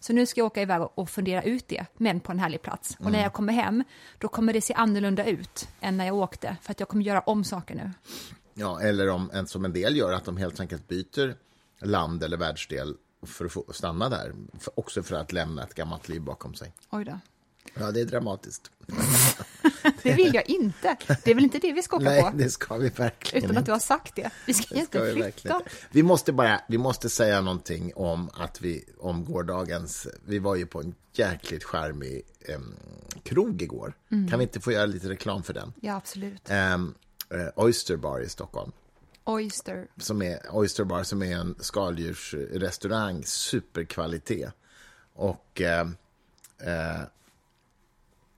Så 0.00 0.12
nu 0.12 0.26
ska 0.26 0.40
jag 0.40 0.46
åka 0.46 0.62
iväg 0.62 0.82
och- 0.94 1.10
fundera 1.10 1.42
ut 1.42 1.68
det, 1.68 1.86
men 1.96 2.20
på 2.20 2.32
en 2.32 2.38
härlig 2.38 2.62
plats. 2.62 2.96
Och 3.00 3.12
när 3.12 3.22
jag 3.22 3.32
kommer 3.32 3.52
hem, 3.52 3.84
då 4.18 4.28
kommer 4.28 4.52
det 4.52 4.60
se 4.60 4.74
annorlunda 4.74 5.24
ut 5.26 5.68
än 5.80 5.96
när 5.96 6.06
jag 6.06 6.14
åkte, 6.16 6.56
för 6.62 6.70
att 6.70 6.80
jag 6.80 6.88
kommer 6.88 7.04
göra 7.04 7.20
om 7.20 7.44
saker 7.44 7.74
nu. 7.74 7.90
Ja, 8.54 8.80
eller 8.80 9.08
om, 9.08 9.30
som 9.46 9.64
en 9.64 9.72
del 9.72 9.96
gör, 9.96 10.12
att 10.12 10.24
de 10.24 10.36
helt 10.36 10.60
enkelt 10.60 10.88
byter 10.88 11.34
land 11.78 12.22
eller 12.22 12.36
världsdel 12.36 12.96
för 13.26 13.44
att 13.44 13.52
få 13.52 13.64
stanna 13.72 14.08
där. 14.08 14.34
Också 14.74 15.02
för 15.02 15.14
att 15.16 15.32
lämna 15.32 15.62
ett 15.62 15.74
gammalt 15.74 16.08
liv 16.08 16.22
bakom 16.22 16.54
sig. 16.54 16.72
Oj 16.90 17.04
då. 17.04 17.18
Ja, 17.74 17.90
det 17.90 18.00
är 18.00 18.04
dramatiskt. 18.04 18.70
Det 20.02 20.12
vill 20.14 20.34
jag 20.34 20.48
inte. 20.50 20.96
Det 21.24 21.30
är 21.30 21.34
väl 21.34 21.44
inte 21.44 21.58
det 21.58 21.72
vi 21.72 21.82
ska 21.82 21.96
åka 21.96 22.04
Nej, 22.04 22.22
på? 22.22 22.30
det 22.34 22.50
ska 22.50 22.76
vi 22.76 22.88
verkligen 22.88 23.44
Utan 23.44 23.56
att 23.58 23.66
du 23.66 23.72
har 23.72 23.78
sagt 23.78 24.16
det. 24.16 24.30
Vi 24.46 24.54
ska 24.54 24.74
Det 24.74 24.80
inte 24.80 24.90
ska 24.98 25.02
vi 25.04 25.12
flytta. 25.12 25.56
inte. 25.56 25.70
Vi 25.90 26.02
måste 26.02 26.32
bara, 26.32 26.60
vi 26.68 26.78
måste 26.78 27.08
säga 27.08 27.40
någonting 27.40 27.92
om 27.96 28.30
att 28.34 28.60
vi, 28.60 28.84
om 28.98 29.24
gårdagens, 29.24 30.06
vi 30.26 30.38
var 30.38 30.56
ju 30.56 30.66
på 30.66 30.80
en 30.80 30.94
jäkligt 31.12 31.64
charmig 31.64 32.22
em, 32.48 32.74
krog 33.22 33.62
igår. 33.62 33.94
Mm. 34.10 34.28
Kan 34.28 34.38
vi 34.38 34.42
inte 34.42 34.60
få 34.60 34.72
göra 34.72 34.86
lite 34.86 35.08
reklam 35.08 35.42
för 35.42 35.52
den? 35.54 35.72
Ja, 35.80 35.96
absolut. 35.96 36.50
Um, 36.50 36.94
Oyster 37.56 37.96
Bar 37.96 38.20
i 38.20 38.28
Stockholm. 38.28 38.72
Oyster. 39.24 39.86
Som 39.96 40.22
är, 40.22 40.40
Oyster 40.50 40.84
Bar 40.84 41.02
som 41.02 41.22
är 41.22 41.36
en 41.36 41.54
skaldjursrestaurang, 41.60 43.24
superkvalitet. 43.24 44.50
Och 45.14 45.60
eh, 45.60 45.80
eh, 46.60 47.00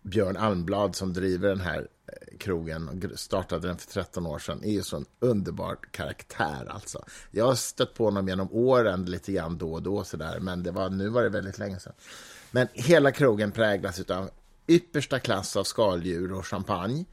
Björn 0.04 0.36
Almblad 0.36 0.96
som 0.96 1.12
driver 1.12 1.48
den 1.48 1.60
här 1.60 1.88
eh, 2.06 2.38
krogen 2.38 2.88
och 2.88 3.18
startade 3.18 3.68
den 3.68 3.78
för 3.78 3.90
13 3.90 4.26
år 4.26 4.38
sedan 4.38 4.64
är 4.64 4.72
ju 4.72 4.82
så 4.82 4.96
en 4.96 5.06
underbar 5.20 5.76
karaktär 5.90 6.66
alltså. 6.70 7.04
Jag 7.30 7.46
har 7.46 7.54
stött 7.54 7.94
på 7.94 8.04
honom 8.04 8.28
genom 8.28 8.52
åren 8.52 9.04
lite 9.04 9.32
grann 9.32 9.58
då 9.58 9.72
och 9.72 9.82
då 9.82 10.04
sådär, 10.04 10.40
men 10.40 10.62
det 10.62 10.70
var, 10.70 10.90
nu 10.90 11.08
var 11.08 11.22
det 11.22 11.28
väldigt 11.28 11.58
länge 11.58 11.78
sedan. 11.78 11.92
Men 12.50 12.68
hela 12.72 13.12
krogen 13.12 13.52
präglas 13.52 14.10
av 14.10 14.30
yppersta 14.66 15.18
klass 15.18 15.56
av 15.56 15.64
skaldjur 15.64 16.32
och 16.32 16.46
champagne 16.46 17.04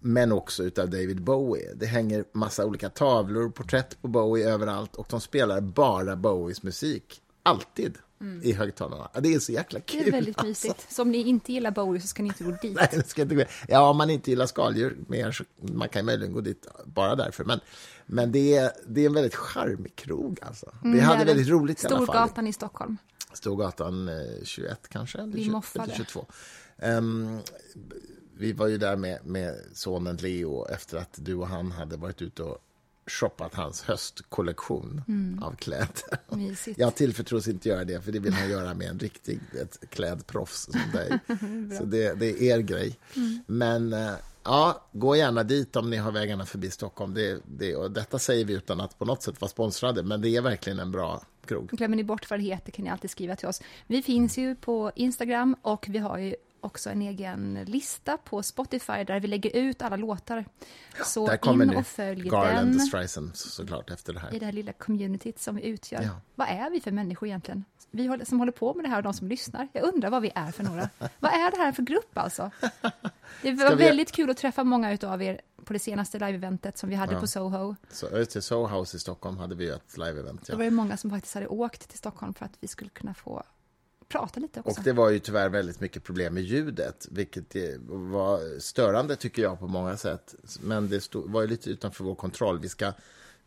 men 0.00 0.32
också 0.32 0.62
utav 0.62 0.90
David 0.90 1.22
Bowie. 1.22 1.74
Det 1.74 1.86
hänger 1.86 2.24
massa 2.32 2.66
olika 2.66 2.88
tavlor, 2.88 3.46
och 3.46 3.54
porträtt 3.54 4.02
på 4.02 4.08
Bowie 4.08 4.48
överallt 4.48 4.96
och 4.96 5.06
de 5.10 5.20
spelar 5.20 5.60
bara 5.60 6.16
Bowies 6.16 6.62
musik. 6.62 7.22
Alltid 7.42 7.98
i 8.42 8.52
högtalarna. 8.52 9.10
Det 9.20 9.34
är 9.34 9.38
så 9.38 9.52
jäkla 9.52 9.80
kul. 9.80 10.00
Mm. 10.00 10.10
Det 10.10 10.16
är 10.16 10.20
väldigt 10.20 10.38
alltså. 10.38 10.48
mysigt. 10.68 10.92
Så 10.92 11.02
om 11.02 11.10
ni 11.10 11.18
inte 11.18 11.52
gillar 11.52 11.70
Bowie 11.70 12.00
så 12.00 12.06
ska 12.06 12.22
ni 12.22 12.28
inte 12.28 12.44
gå 12.44 12.50
dit. 12.62 12.76
Nej, 12.76 12.88
det 12.92 13.08
ska 13.08 13.22
inte 13.22 13.34
gå. 13.34 13.44
Ja, 13.68 13.90
om 13.90 13.96
man 13.96 14.10
inte 14.10 14.30
gillar 14.30 14.46
skaldjur 14.46 14.98
mer 15.08 15.32
så 15.32 15.44
man 15.56 15.88
kan 15.88 16.04
möjligen 16.04 16.32
gå 16.34 16.40
dit 16.40 16.66
bara 16.84 17.14
därför. 17.16 17.44
Men, 17.44 17.60
men 18.06 18.32
det, 18.32 18.56
är, 18.56 18.72
det 18.86 19.00
är 19.00 19.06
en 19.06 19.12
väldigt 19.12 19.34
charmig 19.34 19.96
krog 19.96 20.38
alltså. 20.42 20.66
Vi 20.82 20.88
Mm, 20.88 21.00
hade 21.04 21.24
väldigt 21.24 21.48
roligt 21.48 21.84
i 21.84 21.86
alla 21.86 21.96
fall. 21.96 22.06
Storgatan 22.06 22.46
i 22.46 22.52
Stockholm. 22.52 22.96
Storgatan 23.32 24.08
eh, 24.08 24.14
21 24.44 24.88
kanske? 24.88 25.18
Eller 25.18 25.32
Vi 25.32 25.44
20 25.44 25.50
moffade. 25.50 25.84
eller 25.84 25.94
22. 25.94 26.26
Ehm, 26.78 27.38
vi 28.36 28.52
var 28.52 28.66
ju 28.66 28.78
där 28.78 28.96
med, 28.96 29.26
med 29.26 29.54
sonen 29.74 30.16
Leo 30.16 30.66
efter 30.68 30.98
att 30.98 31.14
du 31.16 31.34
och 31.34 31.48
han 31.48 31.72
hade 31.72 31.96
varit 31.96 32.22
ute 32.22 32.42
och 32.42 32.58
shoppat 33.10 33.54
hans 33.54 33.82
höstkollektion 33.82 35.02
av 35.42 35.52
kläder. 35.56 35.88
Mm. 36.32 36.46
Mysigt. 36.46 36.78
Jag 36.78 36.94
tillförtros 36.94 37.48
inte 37.48 37.68
göra 37.68 37.84
det, 37.84 38.04
för 38.04 38.12
det 38.12 38.18
vill 38.18 38.32
han 38.32 38.50
göra 38.50 38.74
med 38.74 38.88
en 38.88 38.98
riktig 38.98 39.40
ett 39.62 39.90
klädproffs 39.90 40.68
som 40.72 40.80
dig. 40.92 41.20
Så 41.78 41.84
det, 41.84 42.14
det 42.14 42.26
är 42.26 42.42
er 42.42 42.58
grej. 42.58 42.98
Mm. 43.16 43.42
Men 43.46 43.92
eh, 43.92 44.12
ja, 44.44 44.88
gå 44.92 45.16
gärna 45.16 45.42
dit 45.42 45.76
om 45.76 45.90
ni 45.90 45.96
har 45.96 46.12
vägarna 46.12 46.46
förbi 46.46 46.70
Stockholm. 46.70 47.14
Det, 47.14 47.40
det, 47.58 47.76
och 47.76 47.90
detta 47.90 48.18
säger 48.18 48.44
vi 48.44 48.52
utan 48.52 48.80
att 48.80 48.98
på 48.98 49.04
något 49.04 49.22
sätt 49.22 49.40
vara 49.40 49.48
sponsrade, 49.48 50.02
men 50.02 50.20
det 50.20 50.36
är 50.36 50.40
verkligen 50.40 50.78
en 50.78 50.92
bra 50.92 51.22
krog. 51.46 51.68
Glömmer 51.70 51.96
ni 51.96 52.04
bort 52.04 52.30
vad 52.30 52.38
det 52.38 52.44
heter 52.44 52.72
kan 52.72 52.84
ni 52.84 52.90
alltid 52.90 53.10
skriva 53.10 53.36
till 53.36 53.48
oss. 53.48 53.62
Vi 53.86 54.02
finns 54.02 54.38
ju 54.38 54.54
på 54.54 54.92
Instagram 54.94 55.56
och 55.62 55.86
vi 55.88 55.98
har 55.98 56.18
ju 56.18 56.34
också 56.60 56.90
en 56.90 57.02
egen 57.02 57.54
lista 57.66 58.16
på 58.16 58.42
Spotify 58.42 59.04
där 59.04 59.20
vi 59.20 59.28
lägger 59.28 59.56
ut 59.56 59.82
alla 59.82 59.96
låtar. 59.96 60.44
Så 61.04 61.26
Där 61.26 61.36
kommer 61.36 61.64
in 61.64 61.76
och 61.76 61.86
följ 61.86 62.28
Garland 62.28 62.68
och 62.70 62.76
den 62.76 62.80
Streisand 62.86 63.36
såklart 63.36 63.90
efter 63.90 64.12
det 64.12 64.20
här. 64.20 64.34
i 64.34 64.38
det 64.38 64.44
här 64.44 64.52
lilla 64.52 64.72
communityt 64.72 65.38
som 65.40 65.56
vi 65.56 65.62
utgör. 65.66 66.02
Ja. 66.02 66.20
Vad 66.34 66.48
är 66.48 66.70
vi 66.70 66.80
för 66.80 66.90
människor 66.90 67.28
egentligen? 67.28 67.64
Vi 67.90 68.24
som 68.24 68.38
håller 68.38 68.52
på 68.52 68.74
med 68.74 68.84
det 68.84 68.88
här 68.88 68.96
och 68.96 69.02
de 69.02 69.14
som 69.14 69.28
lyssnar. 69.28 69.68
Jag 69.72 69.84
undrar 69.94 70.10
vad 70.10 70.22
vi 70.22 70.32
är 70.34 70.50
för 70.52 70.64
några. 70.64 70.88
vad 71.18 71.32
är 71.32 71.50
det 71.50 71.56
här 71.56 71.72
för 71.72 71.82
grupp 71.82 72.18
alltså? 72.18 72.50
Det 73.42 73.52
var 73.52 73.76
vi- 73.76 73.84
väldigt 73.84 74.12
kul 74.12 74.30
att 74.30 74.36
träffa 74.36 74.64
många 74.64 74.92
utav 74.92 75.22
er 75.22 75.40
på 75.64 75.72
det 75.72 75.78
senaste 75.78 76.18
live-eventet 76.18 76.78
som 76.78 76.88
vi 76.88 76.94
hade 76.94 77.12
Ja. 77.12 77.20
på 77.20 77.26
Soho. 77.26 77.76
Så 77.90 78.06
just 78.18 78.30
till 78.30 78.42
Soho 78.42 78.66
House 78.78 78.96
i 78.96 79.00
Stockholm 79.00 79.36
hade 79.38 79.54
vi 79.54 79.64
ju 79.64 79.72
ett 79.72 79.96
live-event. 79.96 80.40
Ja. 80.46 80.56
var 80.56 80.64
det 80.64 80.70
många 80.70 80.96
som 80.96 81.10
faktiskt 81.10 81.34
hade 81.34 81.46
åkt 81.46 81.88
till 81.88 81.98
Stockholm 81.98 82.34
för 82.34 82.44
att 82.44 82.52
vi 82.60 82.68
skulle 82.68 82.90
kunna 82.90 83.14
få 83.14 83.42
prata 84.10 84.40
lite 84.40 84.60
också. 84.60 84.80
Och 84.80 84.84
det 84.84 84.92
var 84.92 85.10
ju 85.10 85.18
tyvärr 85.18 85.48
väldigt 85.48 85.80
mycket 85.80 86.04
problem 86.04 86.34
med 86.34 86.42
ljudet, 86.42 87.08
vilket 87.10 87.56
var 87.88 88.60
störande 88.60 89.16
tycker 89.16 89.42
jag 89.42 89.58
på 89.58 89.66
många 89.66 89.96
sätt. 89.96 90.34
Men 90.60 90.88
det 90.88 91.00
stod, 91.00 91.30
var 91.30 91.42
ju 91.42 91.46
lite 91.46 91.70
utanför 91.70 92.04
vår 92.04 92.14
kontroll. 92.14 92.58
Vi 92.58 92.68
ska 92.68 92.92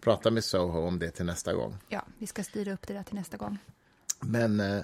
prata 0.01 0.31
med 0.31 0.43
Soho 0.43 0.87
om 0.87 0.99
det 0.99 1.11
till 1.11 1.25
nästa 1.25 1.53
gång. 1.53 1.77
Ja, 1.89 2.05
vi 2.17 2.27
ska 2.27 2.43
styra 2.43 2.73
upp 2.73 2.87
det 2.87 2.93
där 2.93 3.03
till 3.03 3.15
nästa 3.15 3.37
gång. 3.37 3.57
Men 4.19 4.59
eh, 4.59 4.81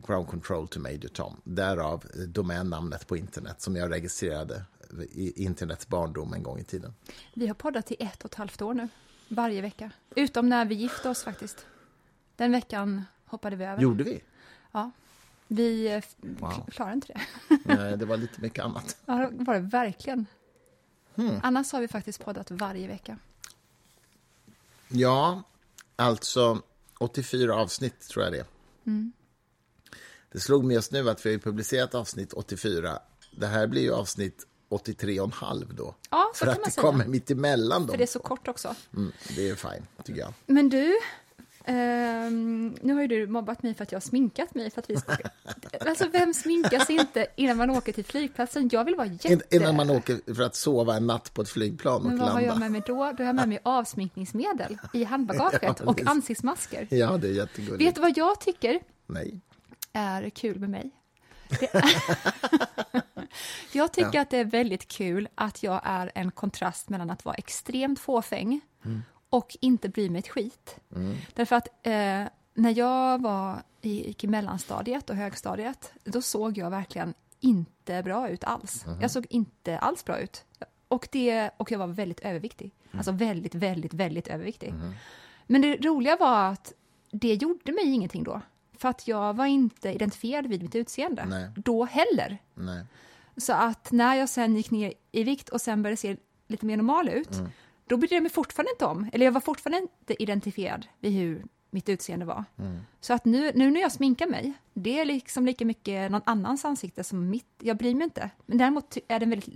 ground 0.07 0.29
Control 0.29 0.69
to 0.69 0.81
Major 0.81 1.09
Tom. 1.09 1.41
Därav 1.45 2.05
eh, 2.15 2.21
domännamnet 2.21 3.07
på 3.07 3.17
internet 3.17 3.61
som 3.63 3.77
jag 3.77 3.93
registrerade 3.93 4.65
i 5.13 5.45
internets 5.45 5.89
barndom 5.89 6.33
en 6.33 6.43
gång 6.43 6.59
i 6.59 6.65
tiden. 6.65 6.95
Vi 7.35 7.47
har 7.47 7.55
poddat 7.55 7.93
i 7.93 7.97
ett 7.99 8.25
och 8.25 8.31
ett 8.31 8.35
halvt 8.35 8.63
år 8.63 8.75
nu, 8.75 8.89
varje 9.29 9.61
vecka. 9.61 9.91
Utom 10.17 10.49
när 10.49 10.65
vi 10.65 10.75
gifte 10.75 11.09
oss 11.09 11.23
faktiskt. 11.23 11.67
Den 12.37 12.53
veckan 12.53 13.05
hoppade 13.25 13.57
vi 13.57 13.65
över. 13.65 13.83
Gjorde 13.83 14.05
vi? 14.05 14.23
Ja. 14.73 14.91
Vi 15.49 15.87
eh, 15.95 16.03
Wow. 16.21 16.67
klarade 16.71 16.95
inte 16.95 17.13
det. 17.13 17.21
Nej, 17.77 17.97
det 17.97 18.05
var 18.05 18.17
lite 18.17 18.41
mycket 18.41 18.65
annat. 18.65 18.97
Ja, 19.07 19.31
det 19.33 19.45
var 19.45 19.55
det 19.55 19.61
verkligen. 19.61 20.27
Hmm. 21.15 21.41
Annars 21.43 21.73
har 21.73 21.81
vi 21.81 21.89
faktiskt 21.89 22.25
poddat 22.25 22.51
varje 22.51 22.89
vecka. 22.89 23.19
Ja, 24.89 25.43
alltså 25.97 26.63
84 26.99 27.55
avsnitt 27.55 28.09
tror 28.09 28.25
jag 28.25 28.33
det. 28.33 28.45
Mm. 28.87 29.13
Det 30.33 30.41
slog 30.41 30.65
mig 30.65 30.75
just 30.77 30.93
nu 30.93 31.11
att 31.11 31.27
vi 31.27 31.33
har 31.33 31.39
publicerat 31.39 31.95
avsnitt 31.95 32.33
84. 32.33 32.99
Det 33.37 33.47
här 33.47 33.67
blir 33.67 33.83
ju 33.83 33.93
avsnitt 33.93 34.47
83,5 34.71 35.73
då. 35.77 35.95
Ja, 36.11 36.33
För 36.35 36.47
att 36.47 36.65
det 36.65 36.71
säga. 36.71 36.83
kommer 36.83 37.07
mitt 37.07 37.31
emellan 37.31 37.81
För 37.83 37.89
dem. 37.89 37.97
det 37.99 38.05
är 38.05 38.07
så 38.07 38.19
kort 38.19 38.49
också. 38.49 38.75
Mm, 38.97 39.13
det 39.37 39.49
är 39.49 39.55
fine, 39.55 39.87
tycker 40.05 40.21
jag. 40.21 40.33
Men 40.47 40.69
du, 40.69 40.95
ehm, 41.67 42.77
nu 42.83 42.95
har 42.95 43.01
ju 43.03 43.07
du 43.09 43.27
mobbat 43.27 43.63
mig 43.63 43.75
för 43.75 43.83
att 43.83 43.93
jag 43.93 43.97
har 43.97 44.01
sminkat 44.03 44.55
mig. 44.55 44.71
För 44.71 44.81
att 44.81 44.91
vi 44.91 44.97
ska... 44.97 45.17
Alltså 45.87 46.09
vem 46.13 46.35
sminkar 46.35 46.79
sig 46.79 46.97
inte 46.97 47.27
innan 47.37 47.57
man 47.57 47.71
åker 47.71 47.93
till 47.93 48.05
flygplatsen? 48.05 48.69
Jag 48.73 48.85
vill 48.85 48.95
vara 48.95 49.07
jätte... 49.07 49.29
In- 49.33 49.43
Innan 49.51 49.77
man 49.77 49.91
åker 49.91 50.35
för 50.35 50.43
att 50.43 50.55
sova 50.57 50.97
en 50.97 51.07
natt 51.07 51.35
på 51.35 51.43
ett 51.43 51.49
flygplan 51.49 52.03
och 52.03 52.09
Men 52.09 52.19
vad 52.19 52.29
har 52.29 52.35
landa. 52.41 52.49
jag 52.55 52.59
med 52.61 52.71
mig 52.73 52.83
då? 52.87 52.95
Då 52.95 53.03
har 53.03 53.25
jag 53.25 53.35
med 53.35 53.49
mig 53.49 53.59
avsminkningsmedel 53.63 54.79
i 54.93 55.05
handbagaget 55.05 55.63
Ja, 55.63 55.75
och 55.87 56.01
är- 56.01 56.09
ansiktsmasker. 56.09 56.87
Ja, 56.91 57.17
det 57.17 57.29
är 57.29 57.33
jättegulligt. 57.33 57.83
Vet 57.89 57.95
du 57.95 58.01
vad 58.01 58.19
jag 58.19 58.41
tycker 58.41 58.81
Nej. 59.07 59.41
är 59.93 60.31
kul 60.31 60.59
med 60.61 60.71
mig? 60.71 60.91
Jag 63.73 63.93
tycker 63.93 64.21
att 64.21 64.31
det 64.31 64.39
är 64.39 64.45
väldigt 64.45 64.89
kul 64.89 65.29
att 65.35 65.63
jag 65.63 65.81
är 65.85 66.13
en 66.15 66.31
kontrast 66.31 66.89
mellan 66.89 67.11
att 67.11 67.25
vara 67.25 67.35
extremt 67.35 68.01
fåfäng 68.01 68.61
och 69.31 69.57
inte 69.61 69.89
bry 69.89 70.11
mig 70.11 70.19
ett 70.19 70.29
skit. 70.29 70.77
Därför 71.35 71.57
att 71.57 71.69
eh, 71.83 72.25
när 72.55 72.79
jag 72.79 73.23
var 73.23 73.63
i, 73.83 74.15
i 74.25 74.27
mellanstadiet 74.27 75.11
och 75.11 75.17
högstadiet, 75.17 75.93
då 76.05 76.23
såg 76.23 76.59
jag 76.59 76.71
verkligen 76.71 77.15
inte 77.41 78.03
bra 78.03 78.29
ut 78.29 78.45
alls. 78.45 78.85
Jag 79.01 79.11
såg 79.11 79.27
inte 79.31 79.79
alls 79.79 80.05
bra 80.05 80.19
ut. 80.19 80.45
Och, 80.89 81.09
det, 81.13 81.51
och 81.57 81.71
jag 81.71 81.79
var 81.79 81.87
väldigt 81.87 82.21
överviktig. 82.21 82.71
Alltså 82.93 83.13
väldigt, 83.13 83.55
väldigt, 83.55 83.95
väldigt 83.95 84.29
överviktig. 84.29 84.75
Men 85.47 85.63
det 85.63 85.77
roliga 85.77 86.17
var 86.17 86.51
att 86.53 86.73
det 87.11 87.35
gjorde 87.35 87.73
mig 87.73 87.93
ingenting 87.93 88.25
då. 88.25 88.41
För 88.79 88.89
att 88.89 89.09
jag 89.09 89.37
var 89.37 89.47
inte 89.47 89.93
identifierad 89.93 90.47
vid 90.47 90.63
mitt 90.63 90.75
utseende. 90.75 91.25
Nej. 91.25 91.51
Då 91.57 91.85
heller. 91.85 92.39
Nej. 92.55 92.85
Så 93.37 93.53
att 93.53 93.93
när 93.93 94.15
jag 94.15 94.29
sen 94.29 94.57
gick 94.57 94.71
ner 94.71 94.93
i 95.13 95.23
vikt 95.23 95.49
och 95.49 95.61
sen 95.61 95.83
började 95.83 95.97
se 95.97 96.17
lite 96.49 96.67
mer 96.67 96.77
normal 96.77 97.09
ut, 97.09 97.31
då 97.87 97.97
brydde 97.97 98.15
jag 98.15 98.23
mig 98.23 98.33
fortfarande 98.33 98.71
inte 98.71 98.85
om, 98.85 99.11
eller 99.13 99.25
jag 99.25 99.33
var 99.33 99.41
fortfarande 99.41 99.79
inte 99.79 100.23
identifierad 100.23 100.87
vid 101.01 101.13
hur 101.13 101.45
mitt 101.71 101.89
utseende 101.89 102.27
var. 102.27 102.45
Så 103.01 103.15
att 103.15 103.25
nu, 103.25 103.53
nu 103.55 103.71
när 103.71 103.81
jag 103.81 103.93
sminkar 103.93 104.27
mig, 104.27 104.53
det 104.75 105.01
är 105.01 105.05
liksom 105.05 105.47
lika 105.47 105.65
mycket 105.65 106.11
någon 106.11 106.21
annans 106.25 106.65
ansikte 106.65 107.05
som 107.05 107.31
mitt, 107.31 107.47
jag 107.59 107.77
bryr 107.77 107.95
mig 107.95 108.05
inte. 108.05 108.31
Men 108.47 108.59
däremot 108.59 108.97
är 109.09 109.19
det 109.19 109.25
en 109.25 109.31
väldigt 109.31 109.55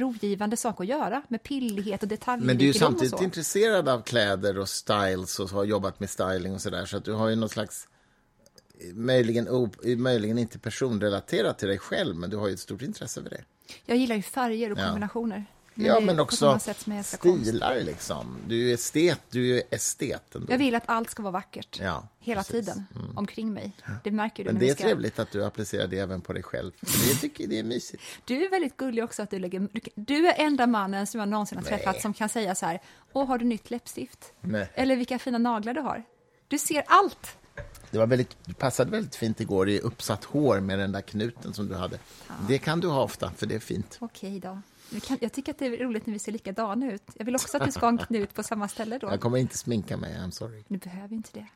rogivande 0.00 0.56
sak 0.56 0.80
att 0.80 0.86
göra, 0.86 1.22
med 1.28 1.42
pillighet 1.42 2.02
och 2.02 2.08
Men 2.26 2.58
du 2.58 2.64
är 2.64 2.66
ju 2.66 2.72
samtidigt 2.72 3.20
intresserad 3.20 3.88
av 3.88 4.02
kläder 4.02 4.58
och 4.58 4.68
styles 4.68 5.40
och 5.40 5.50
har 5.50 5.64
jobbat 5.64 6.00
med 6.00 6.10
styling 6.10 6.54
och 6.54 6.60
sådär. 6.60 6.86
Så 6.86 6.96
att 6.96 7.04
du 7.04 7.12
har 7.12 7.28
ju 7.28 7.36
någon 7.36 7.48
slags 7.48 7.88
möjligen, 8.94 9.70
möjligen 9.96 10.38
inte 10.38 10.58
personrelaterat 10.58 11.58
till 11.58 11.68
dig 11.68 11.78
själv, 11.78 12.16
men 12.16 12.30
du 12.30 12.36
har 12.36 12.48
ju 12.48 12.54
ett 12.54 12.60
stort 12.60 12.82
intresse 12.82 13.22
för 13.22 13.30
det. 13.30 13.44
Jag 13.86 13.96
gillar 13.96 14.16
ju 14.16 14.22
färger 14.22 14.72
och 14.72 14.78
kombinationer. 14.78 15.36
ja, 15.36 15.57
är 15.86 16.00
men 16.00 16.20
också 16.20 16.58
stilar 16.58 17.80
liksom. 17.80 18.36
Du 18.46 18.70
är 18.70 18.74
estet, 18.74 19.20
du 19.30 19.56
är 19.56 19.62
estet 19.70 20.34
ändå. 20.34 20.52
Jag 20.52 20.58
vill 20.58 20.74
att 20.74 20.82
allt 20.86 21.10
ska 21.10 21.22
vara 21.22 21.32
vackert. 21.32 21.78
Ja, 21.82 22.08
hela 22.18 22.40
precis. 22.42 22.52
tiden. 22.66 22.84
Omkring 23.16 23.52
mig. 23.52 23.72
Det 24.04 24.10
märker 24.10 24.44
du 24.44 24.50
Men 24.52 24.60
det 24.60 24.68
är 24.68 24.74
ska... 24.74 24.82
trevligt 24.84 25.18
att 25.18 25.30
du 25.30 25.44
applicerar 25.44 25.86
det 25.86 25.98
även 25.98 26.20
på 26.20 26.32
dig 26.32 26.42
själv. 26.42 26.72
Det 26.80 27.14
tycker 27.20 27.46
det 27.46 27.58
är 27.58 27.62
mysigt. 27.64 28.02
Du 28.24 28.44
är 28.44 28.50
väldigt 28.50 28.76
gullig 28.76 29.04
också 29.04 29.22
att 29.22 29.30
du 29.30 29.38
lägger... 29.38 29.60
du- 29.72 29.80
Du 29.94 30.28
är 30.28 30.34
enda 30.46 30.66
mannen 30.66 31.06
som 31.06 31.20
jag 31.20 31.28
någonsin 31.28 31.58
har 31.58 31.62
Nej. 31.62 31.78
träffat 31.78 32.02
som 32.02 32.14
kan 32.14 32.28
säga 32.28 32.54
så 32.54 32.66
här, 32.66 32.80
åh, 33.12 33.26
har 33.26 33.38
du 33.38 33.44
nytt 33.44 33.70
läppstift? 33.70 34.32
Nej. 34.40 34.70
Eller 34.74 34.96
vilka 34.96 35.18
fina 35.18 35.38
naglar 35.38 35.74
du 35.74 35.80
har. 35.80 36.04
Du 36.48 36.58
ser 36.58 36.84
allt. 36.86 37.36
Det 37.90 37.98
var 37.98 38.06
väldigt, 38.06 38.36
det 38.44 38.54
passade 38.54 38.90
väldigt 38.90 39.16
fint 39.16 39.40
igår 39.40 39.68
i 39.68 39.78
uppsatt 39.80 40.24
hår 40.24 40.60
med 40.60 40.78
den 40.78 40.92
där 40.92 41.00
knuten 41.00 41.54
som 41.54 41.68
du 41.68 41.74
hade. 41.74 41.98
Det 42.48 42.58
kan 42.58 42.80
du 42.80 42.88
ha 42.88 43.02
ofta, 43.02 43.30
för 43.36 43.46
det 43.46 43.54
är 43.54 43.58
fint. 43.58 43.96
Okej 44.00 44.40
då. 44.40 44.60
Jag, 44.90 45.02
kan, 45.02 45.18
jag 45.20 45.32
tycker 45.32 45.52
att 45.52 45.58
det 45.58 45.66
är 45.66 45.84
roligt 45.84 46.06
när 46.06 46.12
vi 46.12 46.18
ser 46.18 46.32
likadana 46.32 46.92
ut. 46.92 47.02
Jag 47.14 47.24
vill 47.24 47.34
också 47.34 47.56
att 47.56 47.64
du 47.64 47.72
ska 47.72 47.80
ha 47.80 47.88
en 47.88 47.98
knut 47.98 48.34
på 48.34 48.42
samma 48.42 48.68
ställe 48.68 48.98
då. 48.98 49.06
Jag 49.06 49.20
kommer 49.20 49.38
inte 49.38 49.58
sminka 49.58 49.96
mig, 49.96 50.16
I'm 50.16 50.30
sorry. 50.30 50.62
Du 50.68 50.78
behöver 50.78 51.14
inte 51.14 51.30
det. 51.32 51.46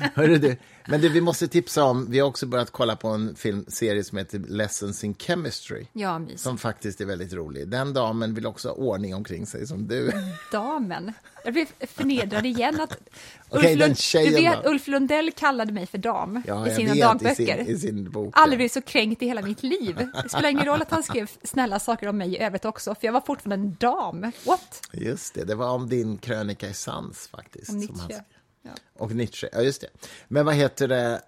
Hörru 0.14 0.38
du, 0.38 0.56
men 0.88 1.00
du, 1.00 1.08
vi 1.08 1.20
måste 1.20 1.48
tipsa 1.48 1.84
om, 1.84 2.10
vi 2.10 2.18
har 2.18 2.28
också 2.28 2.46
börjat 2.46 2.70
kolla 2.70 2.96
på 2.96 3.08
en 3.08 3.34
filmserie 3.34 4.04
som 4.04 4.18
heter 4.18 4.38
Lessons 4.38 5.04
in 5.04 5.14
Chemistry. 5.14 5.86
Ja, 5.92 6.18
mys. 6.18 6.42
Som 6.42 6.58
faktiskt 6.58 7.00
är 7.00 7.04
väldigt 7.04 7.32
rolig. 7.32 7.68
Den 7.68 7.92
damen 7.92 8.34
vill 8.34 8.46
också 8.46 8.68
ha 8.68 8.74
ordning 8.74 9.14
omkring 9.14 9.46
sig 9.46 9.66
som 9.66 9.86
du. 9.86 10.12
Damen. 10.52 11.12
Jag 11.46 11.52
blev 11.52 11.66
förnedrad 11.80 12.46
igen 12.46 12.80
att 12.80 12.92
Okej, 13.48 13.72
Ulf, 13.72 13.78
Lund, 13.80 13.96
du 14.12 14.34
vet, 14.34 14.64
då? 14.64 14.70
Ulf 14.70 14.86
Lundell 14.88 15.32
kallade 15.32 15.72
mig 15.72 15.86
för 15.86 15.98
dam 15.98 16.42
Ja, 16.46 16.68
i 16.68 16.74
sina 16.74 16.92
vet, 16.92 17.02
dagböcker. 17.02 17.58
I 17.58 17.64
sin, 17.64 17.74
i 17.74 17.78
sin 17.78 18.10
bok. 18.10 18.34
Aldrig 18.36 18.58
blivit 18.58 18.72
så 18.72 18.82
kränkt 18.82 19.22
i 19.22 19.26
hela 19.26 19.42
mitt 19.42 19.62
liv. 19.62 20.08
Det 20.22 20.28
spelar 20.28 20.48
ingen 20.48 20.64
roll 20.64 20.82
att 20.82 20.90
han 20.90 21.02
skrev 21.02 21.30
snälla 21.42 21.78
saker 21.78 22.08
om 22.08 22.18
mig 22.18 22.34
i 22.34 22.38
övrigt 22.38 22.64
också, 22.64 22.94
för 22.94 23.06
jag 23.06 23.12
var 23.12 23.20
fortfarande 23.20 23.66
en 23.66 23.76
dam. 23.80 24.32
What? 24.46 24.88
Just 24.92 25.34
det, 25.34 25.44
det 25.44 25.54
var 25.54 25.70
om 25.70 25.88
din 25.88 26.18
krönika 26.18 26.68
i 26.68 26.74
Sans 26.74 27.28
faktiskt. 27.28 27.70
Om 27.70 27.78
Nietzsche. 27.78 28.22
Ja. 28.62 28.70
Och 28.98 29.14
Nietzsche, 29.14 29.48
ja 29.52 29.60
just 29.60 29.80
det. 29.80 29.88
Men 30.28 30.46
vad 30.46 30.54
heter 30.54 30.88
det? 30.88 31.20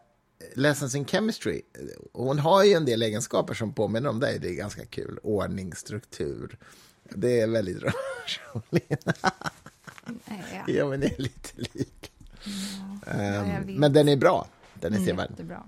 Lessons 0.54 0.94
in 0.94 1.04
Chemistry, 1.04 1.62
hon 2.12 2.38
har 2.38 2.64
ju 2.64 2.72
en 2.72 2.84
del 2.84 3.02
egenskaper 3.02 3.54
som 3.54 3.72
påminner 3.72 4.08
om 4.08 4.20
dig. 4.20 4.38
Det 4.38 4.48
är 4.48 4.54
ganska 4.54 4.84
kul. 4.86 5.18
Ordning, 5.22 5.74
struktur. 5.74 6.58
Det 7.10 7.40
är 7.40 7.46
väldigt 7.46 7.82
roligt. 8.54 9.04
Ja, 10.28 10.72
ja, 10.72 10.88
men 10.88 11.00
det 11.00 11.06
är 11.18 11.22
lite 11.22 11.48
lik. 11.56 12.12
ja, 13.06 13.42
vet. 13.66 13.78
men 13.78 13.92
den 13.92 14.08
är 14.08 14.16
bra. 14.16 14.46
Den 14.74 14.94
är 14.94 14.98
sevärd. 14.98 15.30
jättebra. 15.30 15.62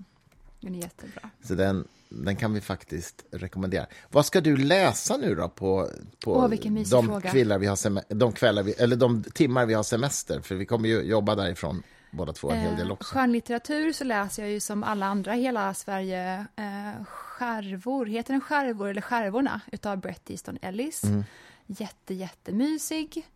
Den 0.61 0.75
är 0.75 0.79
jättebra. 0.81 1.29
Så 1.43 1.55
den, 1.55 1.87
den 2.09 2.35
kan 2.35 2.53
vi 2.53 2.61
faktiskt 2.61 3.23
rekommendera. 3.31 3.85
Vad 4.09 4.25
ska 4.25 4.41
du 4.41 4.57
läsa 4.57 5.17
nu 5.17 5.35
då 5.35 5.49
på, 5.49 5.89
på 6.23 6.33
Åh, 6.33 6.49
de, 6.89 7.21
kvällar 7.21 7.57
vi 7.59 7.67
har 7.67 7.75
sem- 7.75 8.01
de, 8.09 8.31
kvällar 8.31 8.63
vi, 8.63 8.71
eller 8.71 8.95
de 8.95 9.23
timmar 9.23 9.65
vi 9.65 9.73
har 9.73 9.83
semester? 9.83 10.41
För 10.41 10.55
vi 10.55 10.65
kommer 10.65 10.89
ju 10.89 11.01
jobba 11.01 11.35
därifrån 11.35 11.83
båda 12.11 12.33
två 12.33 12.51
en 12.51 12.59
hel 12.59 12.75
del 12.75 12.87
Eh, 12.87 12.93
också. 12.93 13.13
skönlitteratur 13.13 13.93
så 13.93 14.03
läser 14.03 14.43
jag 14.43 14.51
ju 14.51 14.59
som 14.59 14.83
alla 14.83 15.05
andra 15.05 15.35
i 15.35 15.41
hela 15.41 15.73
Sverige 15.73 16.45
eh, 16.55 17.03
Skärvor, 17.05 18.05
heter 18.05 18.33
den 18.33 18.41
Skärvor 18.41 18.89
eller 18.89 19.01
Skärvorna 19.01 19.61
utav 19.71 19.97
Bret 19.97 20.29
Easton 20.29 20.57
Ellis. 20.61 21.03
Mm. 21.03 21.23
Jätte, 21.67 22.13
jättemysig. 22.13 23.27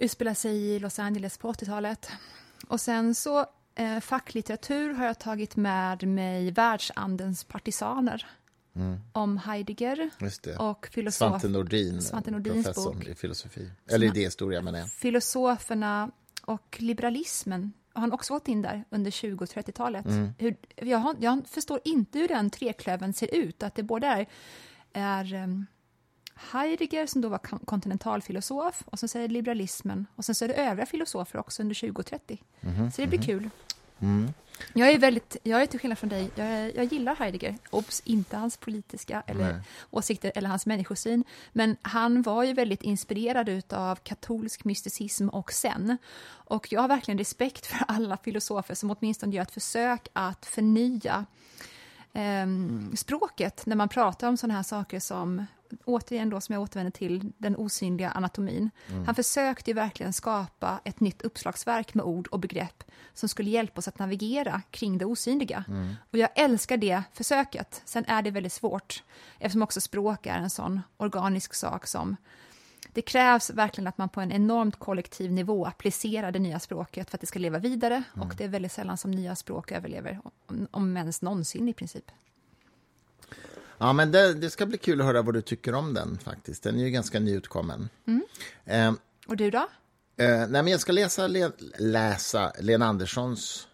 Utspelar 0.00 0.34
sig 0.34 0.56
i 0.56 0.78
Los 0.78 0.98
Angeles 0.98 1.38
på 1.38 1.52
80-talet. 1.52 2.10
Och 2.68 2.80
sen 2.80 3.14
så 3.14 3.46
eh, 3.74 4.00
facklitteratur 4.00 4.94
har 4.94 5.06
jag 5.06 5.18
tagit 5.18 5.56
med 5.56 6.08
mig 6.08 6.50
Världsandens 6.50 7.44
partisaner. 7.44 8.26
Om 9.12 9.38
Heidegger 9.38 10.10
och 10.58 10.86
filosof, 10.86 11.28
Svante 11.28 11.48
Nordin, 11.48 12.02
Svante 12.02 12.30
Nordins 12.30 12.66
professorn 12.66 12.98
bok. 12.98 13.08
i 13.08 13.14
filosofi. 13.14 13.70
Eller 13.90 14.06
idéhistoria 14.06 14.62
menar 14.62 14.78
jag. 14.78 14.90
filosoferna 14.90 16.10
och 16.44 16.76
liberalismen 16.80 17.72
har 17.92 18.00
han 18.00 18.12
också 18.12 18.34
gått 18.34 18.48
in 18.48 18.62
där 18.62 18.84
under 18.90 19.10
20 19.10 19.44
och 19.44 19.48
30-talet. 19.48 20.06
Mm. 20.06 20.32
Hur, 20.38 20.56
jag, 20.76 21.16
jag 21.20 21.42
förstår 21.48 21.80
inte 21.84 22.18
hur 22.18 22.28
den 22.28 22.50
treklöven 22.50 23.12
ser 23.12 23.34
ut, 23.34 23.62
att 23.62 23.74
det 23.74 23.82
både 23.82 24.06
är, 24.06 24.26
är 24.92 25.34
um, 25.34 25.66
Heidegger 26.52 27.06
som 27.06 27.20
då 27.20 27.28
var 27.28 27.38
kon- 27.38 27.58
kontinentalfilosof 27.64 28.82
och 28.86 28.98
sen 28.98 29.08
så 29.08 29.18
är 29.18 29.22
det 29.22 29.28
liberalismen 29.34 30.06
och 30.16 30.24
sen 30.24 30.34
så 30.34 30.44
är 30.44 30.48
det 30.48 30.54
övriga 30.54 30.86
filosofer 30.86 31.38
också 31.38 31.62
under 31.62 31.74
20 31.74 32.00
och 32.00 32.06
30. 32.06 32.42
Mhm, 32.60 32.90
Så 32.90 33.00
det 33.02 33.06
blir 33.08 33.22
kul. 33.22 33.50
Mm. 34.00 34.32
Jag 34.74 34.90
är 34.90 34.98
väldigt, 34.98 35.36
jag 35.42 35.62
är 35.62 35.66
till 35.66 35.80
skillnad 35.80 35.98
från 35.98 36.08
dig, 36.10 36.30
jag, 36.34 36.76
jag 36.76 36.84
gillar 36.92 37.16
Heidegger. 37.16 37.58
Obs, 37.70 38.02
inte 38.04 38.36
hans 38.36 38.56
politiska 38.56 39.22
eller 39.26 39.52
Nej. 39.52 39.62
åsikter 39.90 40.32
eller 40.34 40.48
hans 40.48 40.66
människosyn. 40.66 41.24
Men 41.52 41.76
han 41.82 42.22
var 42.22 42.44
ju 42.44 42.52
väldigt 42.52 42.82
inspirerad 42.82 43.72
av 43.72 43.96
katolsk 43.96 44.64
mysticism 44.64 45.28
och 45.28 45.52
sen. 45.52 45.96
Och 46.28 46.72
jag 46.72 46.80
har 46.80 46.88
verkligen 46.88 47.18
respekt 47.18 47.66
för 47.66 47.78
alla 47.88 48.16
filosofer 48.16 48.74
som 48.74 48.90
åtminstone 48.90 49.34
gör 49.36 49.42
ett 49.42 49.50
försök 49.50 50.08
att 50.12 50.46
förnya 50.46 51.26
ehm, 52.12 52.96
språket 52.96 53.66
när 53.66 53.76
man 53.76 53.88
pratar 53.88 54.28
om 54.28 54.36
sådana 54.36 54.54
här 54.54 54.62
saker 54.62 55.00
som, 55.00 55.46
återigen 55.84 56.30
då 56.30 56.40
som 56.40 56.52
jag 56.52 56.62
återvänder 56.62 56.90
till, 56.90 57.32
den 57.38 57.56
osynliga 57.56 58.10
anatomin. 58.10 58.70
Han 59.06 59.14
försökte 59.14 59.70
ju 59.70 59.74
verkligen 59.74 60.12
skapa 60.12 60.80
ett 60.84 61.00
nytt 61.00 61.22
uppslagsverk 61.22 61.94
med 61.94 62.04
ord 62.04 62.26
och 62.26 62.40
begrepp 62.40 62.84
som 63.14 63.28
skulle 63.28 63.50
hjälpa 63.50 63.78
oss 63.78 63.88
att 63.88 63.98
navigera 63.98 64.62
kring 64.70 64.98
det 64.98 65.04
osynliga. 65.04 65.64
Och 66.10 66.18
jag 66.18 66.28
älskar 66.34 66.76
det 66.76 67.02
försöket. 67.12 67.82
Sen 67.84 68.04
är 68.04 68.22
det 68.22 68.30
väldigt 68.30 68.52
svårt, 68.52 69.02
eftersom 69.38 69.62
också 69.62 69.80
språk 69.80 70.26
är 70.26 70.38
en 70.38 70.50
sån 70.50 70.80
organisk 70.96 71.54
sak 71.54 71.86
som 71.86 72.16
det 72.92 73.02
krävs 73.02 73.50
verkligen 73.50 73.88
att 73.88 73.98
man 73.98 74.08
på 74.08 74.20
en 74.20 74.32
enormt 74.32 74.78
kollektiv 74.78 75.32
nivå 75.32 75.66
applicerar 75.66 76.32
det 76.32 76.38
nya 76.38 76.58
språket 76.60 77.10
för 77.10 77.16
att 77.16 77.20
det 77.20 77.26
ska 77.26 77.38
leva 77.38 77.58
vidare 77.58 78.02
och 78.14 78.34
det 78.38 78.44
är 78.44 78.48
väldigt 78.48 78.72
sällan 78.72 78.96
som 78.96 79.10
nya 79.10 79.36
språk 79.36 79.72
överlever, 79.72 80.20
om, 80.46 80.68
om 80.70 80.96
ens 80.96 81.22
någonsin 81.22 81.68
i 81.68 81.72
princip. 81.72 82.04
Ja, 83.78 83.92
men 83.92 84.12
det, 84.12 84.34
det 84.34 84.50
ska 84.50 84.66
bli 84.66 84.78
kul 84.78 85.00
att 85.00 85.06
höra 85.06 85.22
vad 85.22 85.34
du 85.34 85.42
tycker 85.42 85.74
om 85.74 85.94
den 85.94 86.18
faktiskt. 86.18 86.62
Den 86.62 86.80
är 86.80 86.84
ju 86.84 86.90
ganska 86.90 87.20
nyutkommen. 87.20 87.88
Mm. 88.06 88.22
Eh, 88.64 88.92
Och 89.26 89.36
du 89.36 89.50
då? 89.50 89.68
Eh, 90.16 90.26
nej, 90.26 90.48
men 90.48 90.66
jag 90.66 90.80
ska 90.80 90.92
läsa, 90.92 91.26
le, 91.26 91.50
läsa 91.78 92.52
Lena 92.60 92.86
Anderssons 92.86 93.68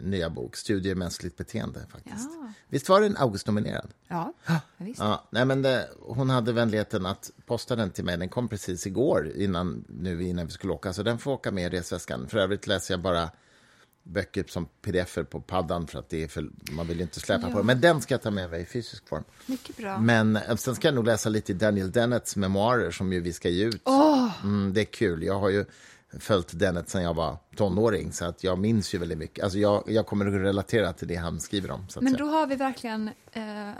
nya 0.00 0.30
bok, 0.30 0.56
Studier 0.56 0.92
i 0.92 0.94
mänskligt 0.94 1.36
beteende. 1.36 1.80
faktiskt. 1.90 2.28
Ja. 2.40 2.52
Visst 2.68 2.88
var 2.88 3.00
den 3.00 3.16
Augustnominerad? 3.16 3.90
Ja, 4.08 4.32
visst. 4.76 4.98
Ja, 5.00 5.28
nej, 5.30 5.44
men 5.44 5.62
det, 5.62 5.88
hon 6.00 6.30
hade 6.30 6.52
vänligheten 6.52 7.06
att 7.06 7.30
posta 7.46 7.76
den 7.76 7.90
till 7.90 8.04
mig. 8.04 8.16
Den 8.16 8.28
kom 8.28 8.48
precis 8.48 8.86
igår, 8.86 9.32
innan, 9.34 9.84
nu 9.88 10.22
innan 10.22 10.46
vi 10.46 10.52
skulle 10.52 10.72
åka. 10.72 10.92
Så 10.92 11.02
den 11.02 11.18
får 11.18 11.30
åka 11.32 11.50
med 11.50 11.74
i 11.74 11.76
resväskan. 11.78 12.28
För 12.28 12.38
övrigt 12.38 12.66
läser 12.66 12.94
jag 12.94 13.00
bara 13.00 13.30
böcker 14.02 14.44
som 14.48 14.66
pdf 14.82 15.08
för 15.08 15.24
paddan 15.24 15.86
för 15.86 15.98
att 15.98 16.08
det 16.08 16.22
är 16.22 16.28
för, 16.28 16.48
man 16.72 16.86
vill 16.86 16.96
ju 16.96 17.02
inte 17.02 17.20
släpa 17.20 17.42
Ja. 17.46 17.50
på 17.52 17.56
den. 17.58 17.66
Men 17.66 17.80
den 17.80 18.00
ska 18.00 18.14
jag 18.14 18.22
ta 18.22 18.30
med 18.30 18.50
mig 18.50 18.62
i 18.62 18.64
fysisk 18.64 19.08
form. 19.08 19.24
Mycket 19.46 19.76
bra. 19.76 19.98
Men 19.98 20.36
eh, 20.36 20.56
sen 20.56 20.74
ska 20.74 20.88
jag 20.88 20.94
nog 20.94 21.04
läsa 21.06 21.28
lite 21.28 21.52
Daniel 21.54 21.90
Dennets 21.92 22.36
memoarer 22.36 22.90
som 22.90 23.12
ju 23.12 23.20
vi 23.20 23.32
ska 23.32 23.48
ge 23.48 23.64
ut. 23.64 23.82
Åh, 23.84 24.30
Mm, 24.44 24.72
det 24.74 24.80
är 24.80 24.84
kul. 24.84 25.22
Jag 25.22 25.38
har 25.38 25.48
ju 25.48 25.64
följt 26.20 26.58
Dennett 26.58 26.88
sen 26.88 27.02
jag 27.02 27.14
var 27.14 27.36
tonåring, 27.56 28.12
så 28.12 28.24
att 28.24 28.44
jag 28.44 28.58
minns 28.58 28.94
ju 28.94 28.98
väldigt 28.98 29.18
mycket. 29.18 29.44
Alltså 29.44 29.58
jag, 29.58 29.84
jag 29.86 30.06
kommer 30.06 30.26
att 30.26 30.32
relatera 30.42 30.92
till 30.92 31.08
det 31.08 31.16
han 31.16 31.40
skriver 31.40 31.70
om. 31.70 31.86
Men 32.00 32.12
då 32.12 32.24
har 32.26 32.46
vi 32.46 32.56
verkligen 32.56 33.10
eh, 33.32 33.70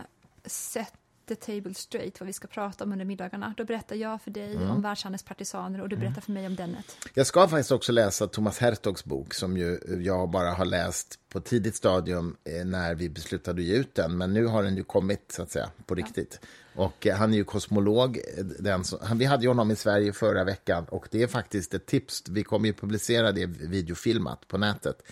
sett 0.46 0.92
the 1.28 1.34
table 1.34 1.74
straight, 1.74 2.20
vad 2.20 2.26
vi 2.26 2.32
ska 2.32 2.48
prata 2.48 2.84
om 2.84 2.92
under 2.92 3.04
middagarna. 3.04 3.54
Då 3.56 3.64
berättar 3.64 3.96
jag 3.96 4.22
för 4.22 4.30
dig 4.30 4.56
Mm. 4.56 4.70
om 4.70 4.82
världshandelns 4.82 5.22
partisaner 5.22 5.80
och 5.80 5.88
du 5.88 5.96
berättar 5.96 6.20
för 6.20 6.32
mig 6.32 6.46
om 6.46 6.56
Dennet. 6.56 6.96
Jag 7.14 7.26
ska 7.26 7.48
faktiskt 7.48 7.72
också 7.72 7.92
läsa 7.92 8.26
Thomas 8.26 8.58
Hertogs 8.58 9.04
bok 9.04 9.34
som 9.34 9.56
ju 9.56 9.80
jag 10.00 10.30
bara 10.30 10.50
har 10.50 10.64
läst 10.64 11.18
på 11.28 11.40
tidigt 11.40 11.76
stadium 11.76 12.36
eh, 12.44 12.66
när 12.66 12.94
vi 12.94 13.08
beslutade 13.08 13.60
att 13.60 13.66
ge 13.66 13.74
ut 13.76 13.94
den. 13.94 14.18
Men 14.18 14.32
nu 14.34 14.46
har 14.46 14.62
den 14.62 14.76
ju 14.76 14.84
kommit 14.84 15.32
så 15.32 15.42
att 15.42 15.50
säga 15.50 15.70
på 15.86 15.94
riktigt. 15.94 16.40
Och 16.78 17.06
eh, 17.06 17.16
han 17.16 17.32
är 17.32 17.36
ju 17.36 17.44
kosmolog. 17.44 18.16
eh, 18.38 18.44
Den 18.44 18.84
som, 18.84 19.18
vi 19.18 19.24
hade 19.24 19.42
ju 19.42 19.48
honom 19.48 19.70
i 19.70 19.76
Sverige 19.76 20.12
förra 20.12 20.44
veckan 20.44 20.84
och 20.88 21.08
det 21.10 21.22
är 21.22 21.26
faktiskt 21.26 21.74
ett 21.74 21.86
tips. 21.86 22.24
Vi 22.28 22.44
kommer 22.44 22.66
ju 22.66 22.72
publicera 22.72 23.32
det 23.32 23.46
videofilmat 23.46 24.48
på 24.48 24.58
nätet. 24.58 25.02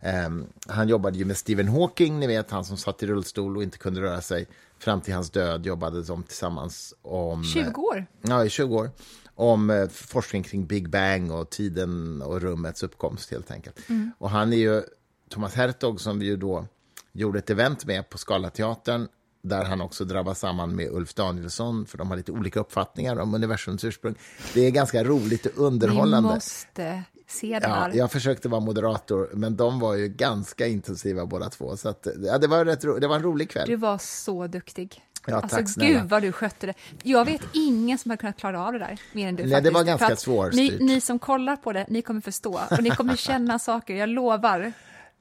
Ehm, 0.00 0.46
han 0.66 0.88
jobbade 0.88 1.18
ju 1.18 1.24
med 1.24 1.36
Stephen 1.36 1.68
Hawking, 1.68 2.18
ni 2.20 2.26
vet 2.26 2.50
han 2.50 2.64
som 2.64 2.76
satt 2.76 3.02
i 3.02 3.06
rullstol 3.06 3.56
och 3.56 3.62
inte 3.62 3.78
kunde 3.78 4.00
röra 4.00 4.20
sig. 4.20 4.46
Fram 4.78 5.00
till 5.00 5.14
hans 5.14 5.30
död 5.30 5.66
jobbade 5.66 6.02
de 6.02 6.22
tillsammans 6.22 6.94
om... 7.02 7.44
20 7.44 7.80
år. 7.82 8.06
Ja, 8.22 8.44
i 8.44 8.48
20 8.50 8.76
år. 8.76 8.90
Om 9.34 9.70
eh, 9.70 9.88
forskning 9.88 10.42
kring 10.42 10.66
Big 10.66 10.88
Bang 10.90 11.32
och 11.32 11.50
tiden 11.50 12.22
och 12.22 12.40
rummets 12.40 12.82
uppkomst 12.82 13.30
helt 13.30 13.50
enkelt. 13.50 13.78
Och 14.18 14.30
han 14.30 14.52
är 14.52 14.56
ju 14.56 14.82
Thomas 15.30 15.54
Hertog 15.54 16.00
som 16.00 16.18
vi 16.18 16.26
ju 16.26 16.36
då 16.36 16.66
gjorde 17.12 17.38
ett 17.38 17.50
event 17.50 17.84
med 17.84 18.08
på 18.10 18.18
Scalateatern 18.18 19.08
där 19.48 19.64
han 19.64 19.80
också 19.80 20.04
drabbas 20.04 20.38
samman 20.38 20.76
med 20.76 20.88
Ulf 20.90 21.14
Danielsson 21.14 21.86
för 21.86 21.98
de 21.98 22.08
har 22.10 22.16
lite 22.16 22.32
olika 22.32 22.60
uppfattningar 22.60 23.16
om 23.18 23.34
universums 23.34 23.84
ursprung. 23.84 24.14
Det 24.54 24.60
är 24.66 24.70
ganska 24.70 25.04
roligt 25.04 25.46
och 25.46 25.52
Vi 25.56 25.60
underhållande. 25.60 26.28
måste 26.34 27.02
se 27.28 27.46
det 27.58 27.68
Ja, 27.68 27.74
här. 27.74 27.90
jag 27.94 28.12
försökte 28.12 28.48
vara 28.48 28.60
moderator, 28.60 29.30
men 29.32 29.56
de 29.56 29.80
var 29.80 29.94
ju 29.94 30.08
ganska 30.08 30.66
intensiva 30.66 31.26
båda 31.26 31.48
två. 31.50 31.76
Så 31.76 31.88
att, 31.88 32.06
ja, 32.26 32.38
det, 32.38 32.46
var 32.46 32.64
rätt 32.64 32.84
ro, 32.84 32.98
det 32.98 33.06
var 33.08 33.16
en 33.16 33.22
rolig 33.22 33.50
kväll. 33.50 33.68
Du 33.68 33.76
var 33.76 33.98
så 33.98 34.46
duktig. 34.46 35.02
Ja, 35.26 35.36
alltså, 35.36 35.56
tack 35.56 35.68
snälla. 35.68 36.00
gud 36.00 36.08
vad 36.10 36.22
du 36.22 36.32
skötte 36.32 36.66
det. 36.66 36.74
Jag 37.02 37.24
vet 37.24 37.40
ingen 37.52 37.98
som 37.98 38.10
har 38.10 38.16
kunnat 38.16 38.36
klara 38.36 38.66
av 38.66 38.72
det 38.72 38.78
där 38.78 39.00
mer 39.12 39.28
än 39.28 39.36
du. 39.36 39.42
Nej, 39.42 39.52
faktiskt. 39.52 39.64
det 39.74 39.78
var 39.78 39.84
ganska 39.84 40.16
svårstyrt. 40.16 40.80
Ni, 40.80 40.86
ni 40.86 41.00
som 41.00 41.18
kollar 41.18 41.56
på 41.56 41.72
det, 41.72 41.86
ni 41.88 42.02
kommer 42.02 42.20
förstå 42.20 42.60
och 42.70 42.82
ni 42.82 42.90
kommer 42.90 43.16
känna 43.16 43.58
saker, 43.58 43.94
jag 43.94 44.08
lovar. 44.08 44.72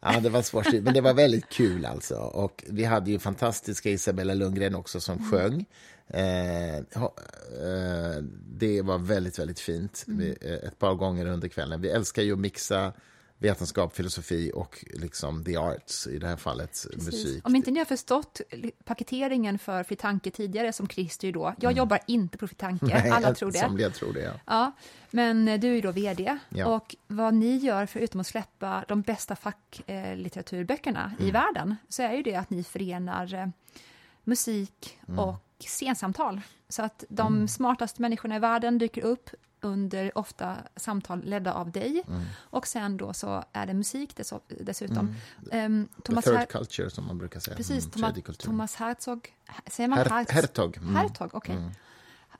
Ja, 0.08 0.20
det 0.20 0.30
var 0.30 0.42
svårt, 0.42 0.74
men 0.74 0.94
det 0.94 1.02
var 1.02 1.14
väldigt 1.14 1.50
kul 1.50 1.86
alltså. 1.86 2.16
Och 2.16 2.64
vi 2.68 2.84
hade 2.84 3.12
ju 3.12 3.20
fantastiska 3.20 3.90
Isabella 3.90 4.34
Lundgren 4.34 4.76
också 4.76 5.00
som 5.00 5.18
Mm. 5.18 5.32
sjöng. 5.32 5.66
Eh, 6.08 6.76
eh, 6.78 6.84
det 8.60 8.82
var 8.82 8.98
väldigt, 8.98 9.40
väldigt 9.40 9.60
fint 9.60 10.04
Mm. 10.08 10.20
vi, 10.20 10.36
eh, 10.42 10.54
ett 10.68 10.80
par 10.80 10.94
gånger 10.94 11.26
under 11.26 11.48
kvällen. 11.48 11.82
Vi 11.82 11.90
älskar 11.90 12.22
ju 12.24 12.34
att 12.34 12.40
mixa 12.40 12.94
vetenskap, 13.38 13.96
filosofi 13.96 14.52
och 14.56 14.86
liksom 14.94 15.44
the 15.44 15.58
arts, 15.58 16.08
i 16.08 16.18
det 16.20 16.28
här 16.28 16.36
fallet 16.38 16.86
musik. 16.96 17.48
Om 17.48 17.56
inte 17.56 17.72
ni 17.72 17.80
har 17.80 17.86
förstått 17.86 18.42
paketeringen 18.84 19.60
för 19.60 19.84
Fri 19.84 19.96
Tanke 19.96 20.32
tidigare, 20.32 20.74
som 20.74 20.88
Christer 20.88 21.32
då, 21.32 21.56
jag 21.60 21.72
jobbar 21.74 22.00
inte 22.08 22.38
på 22.38 22.48
Fri 22.48 22.56
Tanke, 22.56 22.86
Mm. 22.86 22.98
Nej, 23.02 23.12
alla 23.12 23.34
tror 23.36 23.52
det. 23.52 23.60
Somliga 23.60 23.90
tror 23.90 24.14
det, 24.14 24.22
ja. 24.22 24.34
Ja, 24.46 24.72
men 25.12 25.46
du 25.60 25.78
är 25.78 25.82
då 25.82 25.92
VD 25.92 26.38
Ja. 26.50 26.66
och 26.76 26.96
vad 27.08 27.34
ni 27.34 27.58
gör 27.58 27.86
förutom 27.86 28.22
att 28.22 28.28
släppa 28.28 28.86
de 28.88 29.02
bästa 29.02 29.36
facklitteraturböckerna 29.36 31.12
Mm. 31.18 31.28
i 31.28 31.32
världen 31.32 31.76
så 31.90 32.04
är 32.04 32.14
ju 32.14 32.24
det 32.24 32.36
att 32.36 32.50
ni 32.50 32.64
förenar 32.64 33.34
eh, 33.34 33.48
musik 34.24 34.98
Mm. 35.08 35.20
och 35.20 35.36
scensamtal. 35.60 36.42
Så 36.70 36.84
att 36.84 37.04
de 37.10 37.48
smartaste 37.48 38.02
människorna 38.02 38.36
i 38.36 38.40
världen 38.40 38.78
dyker 38.78 39.02
upp 39.02 39.30
under 39.66 40.18
ofta 40.18 40.58
samtal 40.76 41.24
ledda 41.24 41.54
av 41.54 41.72
dig 41.72 42.04
Mm. 42.08 42.24
och 42.38 42.68
sen 42.68 42.98
då 42.98 43.14
så 43.14 43.44
är 43.54 43.66
det 43.68 43.74
musik 43.74 44.16
dess, 44.16 44.34
dessutom. 44.62 45.16
Ehm, 45.52 45.88
The 45.96 46.02
Thomas, 46.02 46.26
third 46.26 46.36
Her- 46.36 46.46
culture, 46.46 46.90
som 46.90 47.08
man 47.08 47.18
brukar 47.18 47.40
säga. 47.40 47.58
precis, 47.58 47.86
Mm, 47.96 48.14
Thomas. 48.24 48.38
Thomas 48.38 48.76
Herzog, 48.76 49.34
säger 49.68 49.88
man 49.90 50.00
Her- 50.00 50.06
Herz- 50.10 50.32
Hertog. 50.32 50.78
Mm. 50.78 50.96
Hertog, 50.96 51.30
okej. 51.36 51.70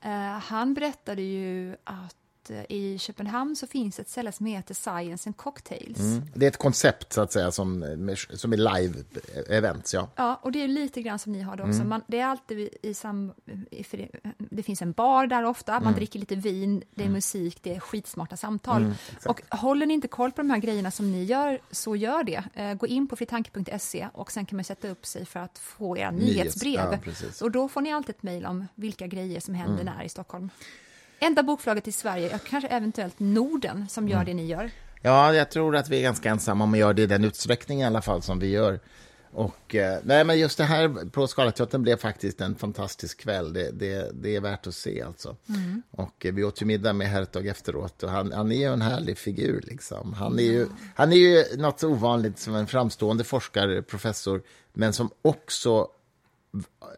Eh, 0.02 0.12
han 0.40 0.74
berättade 0.74 1.22
ju 1.22 1.76
att 1.84 2.16
eh, 2.50 2.64
i 2.70 2.98
Köpenhamn 3.00 3.56
så 3.56 3.68
finns 3.68 4.00
ett 4.00 4.10
ställe 4.10 4.32
som 4.32 4.46
heter 4.46 4.74
Science 4.74 5.30
and 5.30 5.38
Cocktails. 5.38 6.00
Mm. 6.00 6.22
Det 6.34 6.46
är 6.46 6.50
ett 6.50 6.58
koncept, 6.58 7.14
så 7.14 7.22
att 7.22 7.32
säga, 7.32 7.52
som, 7.52 7.80
med- 7.80 8.18
som 8.18 8.54
är 8.54 8.58
live-events, 8.58 9.94
ja. 9.96 10.10
Ja, 10.16 10.40
och 10.44 10.52
det 10.52 10.64
är 10.64 10.68
lite 10.68 11.02
grann 11.02 11.20
som 11.20 11.32
ni 11.32 11.42
har 11.42 11.56
det 11.56 11.64
också. 11.64 11.76
Mm. 11.76 11.90
Man, 11.90 12.02
det 12.08 12.20
är 12.20 12.26
alltid 12.26 12.70
i 12.82 12.94
sam... 12.94 13.34
Det 14.38 14.64
finns 14.64 14.82
en 14.82 14.92
bar 14.92 15.28
där 15.28 15.44
ofta, 15.44 15.72
Mm. 15.72 15.84
man 15.84 15.94
dricker 15.94 16.20
lite 16.20 16.36
vin, 16.36 16.84
det 16.96 17.04
är 17.04 17.10
musik, 17.10 17.60
det 17.64 17.76
är 17.76 17.80
skitsmarta 17.80 18.38
samtal. 18.38 18.94
och 19.26 19.42
håller 19.50 19.86
ni 19.86 19.94
inte 19.94 20.08
koll 20.08 20.32
på 20.32 20.42
de 20.42 20.50
här 20.50 20.58
grejerna 20.58 20.92
som 20.92 21.12
ni 21.12 21.24
gör, 21.24 21.60
så 21.72 21.96
gör 21.96 22.24
det. 22.24 22.44
Eh, 22.54 22.74
gå 22.74 22.88
in 22.88 23.08
på 23.08 23.16
fritanke.se 23.16 24.08
och 24.14 24.32
sen 24.32 24.46
kan 24.46 24.56
man 24.58 24.64
sätta 24.64 24.88
upp 24.90 25.06
sig 25.06 25.26
för 25.26 25.40
att 25.40 25.58
få 25.58 25.98
era 25.98 26.12
Nyhets- 26.12 26.20
nyhetsbrev. 26.20 26.90
ja, 26.92 26.98
precis. 27.04 27.42
och 27.42 27.52
då 27.52 27.68
får 27.68 27.82
ni 27.82 27.94
alltid 27.94 28.16
ett 28.16 28.24
mejl 28.24 28.46
om 28.46 28.68
vilka 28.76 29.08
grejer 29.08 29.40
som 29.40 29.54
händer 29.54 29.82
Mm. 29.82 29.94
när 29.98 30.04
i 30.04 30.10
Stockholm. 30.10 30.50
Enda 31.20 31.44
bokförlaget 31.44 31.88
i 31.88 31.92
Sverige, 31.92 32.40
kanske 32.50 32.68
eventuellt 32.68 33.20
Norden, 33.20 33.86
som 33.90 34.04
Mm. 34.04 34.18
gör 34.18 34.26
det 34.26 34.34
ni 34.34 34.46
gör. 34.46 34.72
Ja, 35.02 35.34
jag 35.34 35.52
tror 35.52 35.76
att 35.76 35.90
vi 35.90 35.98
är 35.98 36.02
ganska 36.02 36.30
ensamma 36.30 36.64
om 36.64 36.74
att 36.74 36.80
göra 36.80 36.94
det 36.94 37.02
i 37.02 37.06
den 37.06 37.24
utsträckning 37.24 37.82
i 37.82 37.86
alla 37.86 38.02
fall 38.02 38.22
som 38.22 38.40
vi 38.40 38.48
gör. 38.48 38.80
Och, 39.32 39.76
eh, 39.76 40.00
nej, 40.04 40.24
men 40.24 40.40
just 40.40 40.58
det 40.58 40.64
här 40.64 41.10
på 41.10 41.28
Scalateatern 41.28 41.82
blev 41.84 41.98
faktiskt 41.98 42.42
en 42.42 42.56
fantastisk 42.56 43.20
kväll. 43.20 43.54
Det, 43.54 43.72
det, 43.72 44.12
det 44.14 44.36
är 44.36 44.42
värt 44.42 44.68
att 44.68 44.76
se 44.76 45.02
alltså. 45.02 45.36
Och 45.92 46.26
eh, 46.26 46.34
vi 46.34 46.44
åt 46.44 46.62
ju 46.62 46.66
middag 46.66 46.94
med 46.94 47.08
Hertog 47.08 47.48
efteråt 47.48 48.04
och 48.04 48.10
han, 48.10 48.32
han 48.32 48.52
är 48.52 48.56
ju 48.56 48.74
en 48.74 48.82
härlig 48.82 49.18
figur 49.18 49.64
liksom. 49.68 50.14
Han 50.14 50.40
är 50.40 50.44
ju, 50.44 50.68
han 50.96 51.12
är 51.14 51.18
ju 51.18 51.44
något 51.58 51.80
så 51.80 51.90
ovanligt 51.90 52.40
som 52.40 52.56
en 52.56 52.68
framstående 52.68 53.24
forskare, 53.24 53.82
professor, 53.82 54.42
men 54.74 54.94
som 54.94 55.10
också 55.22 55.88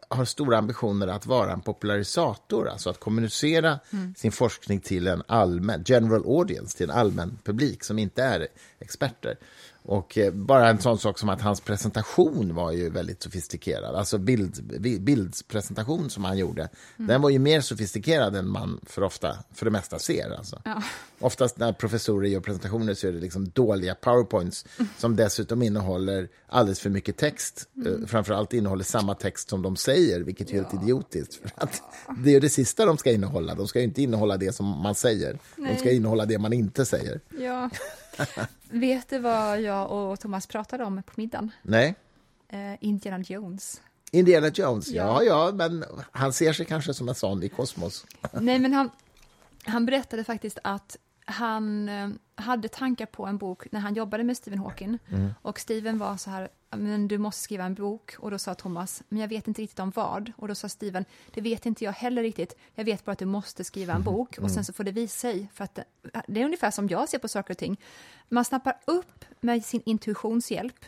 har 0.08 0.24
stora 0.24 0.58
ambitioner 0.58 1.06
att 1.06 1.26
vara 1.26 1.52
en 1.52 1.60
popularisator, 1.60 2.68
alltså 2.68 2.90
att 2.90 3.00
kommunicera 3.00 3.78
sin 4.16 4.32
forskning 4.32 4.80
till 4.80 5.06
en 5.06 5.22
allmän, 5.26 5.82
general 5.86 6.24
audience, 6.26 6.76
till 6.76 6.90
en 6.90 6.96
allmän 6.96 7.38
publik 7.44 7.84
som 7.84 7.98
inte 7.98 8.22
är 8.22 8.46
experter. 8.78 9.38
Och 9.82 10.18
eh, 10.18 10.32
bara 10.32 10.68
en 10.68 10.78
sån 10.80 10.98
sak 10.98 11.18
som 11.18 11.28
att 11.28 11.40
hans 11.40 11.60
presentation 11.60 12.54
var 12.54 12.72
ju 12.72 12.90
väldigt 12.90 13.22
sofistikerad, 13.22 13.94
alltså 13.94 14.18
bild, 14.18 14.80
bi- 14.80 14.98
bildspresentation 15.00 16.10
som 16.10 16.24
han 16.24 16.38
gjorde, 16.38 16.68
den 16.96 17.22
var 17.22 17.30
ju 17.30 17.38
mer 17.38 17.60
sofistikerad 17.60 18.36
än 18.36 18.48
man 18.48 18.80
för 18.86 19.02
ofta, 19.02 19.36
för 19.54 19.64
det 19.64 19.70
mesta 19.70 19.98
ser. 19.98 20.30
Alltså. 20.38 20.62
Ja. 20.64 20.82
Oftast 21.20 21.58
när 21.58 21.72
professorer 21.72 22.28
gör 22.28 22.40
presentationer 22.40 22.94
så 22.94 23.06
är 23.08 23.12
det 23.12 23.20
liksom 23.20 23.48
dåliga 23.48 23.94
powerpoints 23.94 24.64
som 24.98 25.16
dessutom 25.16 25.62
innehåller 25.62 26.28
alldeles 26.46 26.80
för 26.80 26.90
mycket 26.90 27.16
text. 27.16 27.68
Mm. 27.76 28.06
Framförallt 28.06 28.52
innehåller 28.52 28.84
samma 28.84 29.14
text 29.14 29.50
som 29.50 29.62
de 29.62 29.76
säger, 29.76 30.20
vilket 30.20 30.50
är 30.50 30.54
helt 30.54 30.74
idiotiskt. 30.74 31.34
För 31.34 31.50
att 31.54 31.82
det 32.18 32.34
är 32.34 32.40
det 32.40 32.48
sista 32.50 32.84
de 32.84 32.98
ska 32.98 33.10
innehålla. 33.12 33.54
De 33.54 33.68
ska 33.68 33.78
ju 33.78 33.84
inte 33.84 34.02
innehålla 34.02 34.36
det 34.36 34.52
som 34.52 34.66
man 34.66 34.94
säger. 34.94 35.38
De 35.56 35.74
ska 35.76 35.84
Nej. 35.84 35.96
innehålla 35.96 36.26
det 36.26 36.38
man 36.38 36.52
inte 36.52 36.84
säger. 36.86 37.20
Ja. 37.40 37.70
Vet 38.70 39.08
du 39.10 39.18
vad 39.18 39.60
jag 39.60 39.90
och 39.90 40.20
Thomas 40.20 40.46
pratade 40.46 40.84
om 40.84 41.02
på 41.02 41.12
middagen? 41.16 41.50
Nej? 41.62 41.94
Eh, 42.48 42.74
Indiana 42.80 43.24
Jones. 43.28 43.80
Indiana 44.10 44.48
Jones, 44.48 44.88
ja. 44.88 45.22
Ja. 45.22 45.48
ja, 45.48 45.52
men 45.54 45.84
han 46.12 46.32
ser 46.32 46.52
sig 46.52 46.66
kanske 46.66 46.94
som 46.94 47.08
en 47.08 47.14
sån 47.14 47.42
i 47.42 47.48
kosmos. 47.48 48.06
Nej, 48.32 48.58
men 48.58 48.72
han, 48.72 48.90
han 49.64 49.86
berättade 49.86 50.24
faktiskt 50.24 50.58
att 50.64 50.96
han 51.24 51.88
eh, 51.88 52.08
hade 52.34 52.68
tankar 52.68 53.06
på 53.06 53.26
en 53.26 53.38
bok 53.38 53.72
när 53.72 53.80
han 53.80 53.94
jobbade 53.94 54.24
med 54.24 54.36
Stephen 54.36 54.58
Hawking. 54.58 54.98
Och 55.42 55.60
Stephen 55.60 55.98
var 55.98 56.16
så 56.16 56.30
här, 56.30 56.48
men 56.70 57.08
du 57.08 57.18
måste 57.18 57.42
skriva 57.42 57.64
en 57.64 57.74
bok. 57.74 58.14
Och 58.18 58.30
då 58.30 58.38
sa 58.38 58.54
Thomas, 58.54 59.02
men 59.08 59.20
jag 59.20 59.28
vet 59.28 59.48
inte 59.48 59.62
riktigt 59.62 59.78
om 59.78 59.90
vad. 59.90 60.32
Och 60.36 60.48
då 60.48 60.54
sa 60.54 60.68
Stephen, 60.68 61.04
det 61.34 61.40
vet 61.40 61.66
inte 61.66 61.84
jag 61.84 61.92
heller 61.92 62.22
riktigt. 62.22 62.56
Jag 62.74 62.84
vet 62.84 63.04
bara 63.04 63.12
att 63.12 63.18
du 63.18 63.24
måste 63.24 63.64
skriva 63.64 63.92
en 63.94 64.02
bok 64.02 64.38
och 64.38 64.50
sen 64.50 64.64
så 64.64 64.72
får 64.72 64.84
det 64.84 64.92
visa 64.92 65.18
sig. 65.18 65.50
För 65.54 65.64
att 65.64 65.74
det, 65.74 65.84
det 66.28 66.40
är 66.40 66.44
ungefär 66.44 66.70
som 66.70 66.88
jag 66.88 67.08
ser 67.08 67.18
på 67.18 67.28
saker 67.28 67.54
och 67.54 67.58
ting. 67.58 67.80
Man 68.28 68.44
snappar 68.44 68.76
upp 68.84 69.24
med 69.40 69.64
sin 69.64 69.82
intuitionshjälp. 69.84 70.84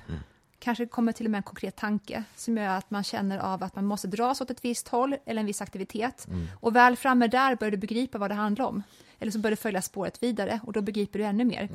Kanske 0.59 0.87
kommer 0.87 1.13
till 1.13 1.27
och 1.27 1.31
med 1.31 1.39
en 1.39 1.43
konkret 1.43 1.77
tanke 1.77 2.25
som 2.37 2.57
gör 2.57 2.69
att 2.69 2.91
man 2.91 3.05
känner 3.05 3.39
av 3.39 3.63
att 3.63 3.75
man 3.75 3.87
måste 3.87 4.09
dras 4.09 4.41
åt 4.41 4.51
ett 4.51 4.65
visst 4.65 4.89
håll 4.89 5.17
eller 5.25 5.41
en 5.41 5.47
viss 5.47 5.61
aktivitet. 5.61 6.27
Och 6.61 6.77
väl 6.77 6.97
framme 6.97 7.27
där 7.29 7.57
börjar 7.57 7.71
du 7.71 7.77
begripa 7.77 8.19
vad 8.19 8.31
det 8.31 8.35
handlar 8.35 8.65
om. 8.65 8.83
Eller 9.19 9.33
så 9.33 9.39
börjar 9.39 9.53
du 9.53 9.57
följa 9.57 9.83
spåret 9.83 10.23
vidare 10.23 10.61
och 10.67 10.73
då 10.73 10.83
begriper 10.83 11.19
du 11.19 11.25
ännu 11.25 11.45
mer. 11.45 11.69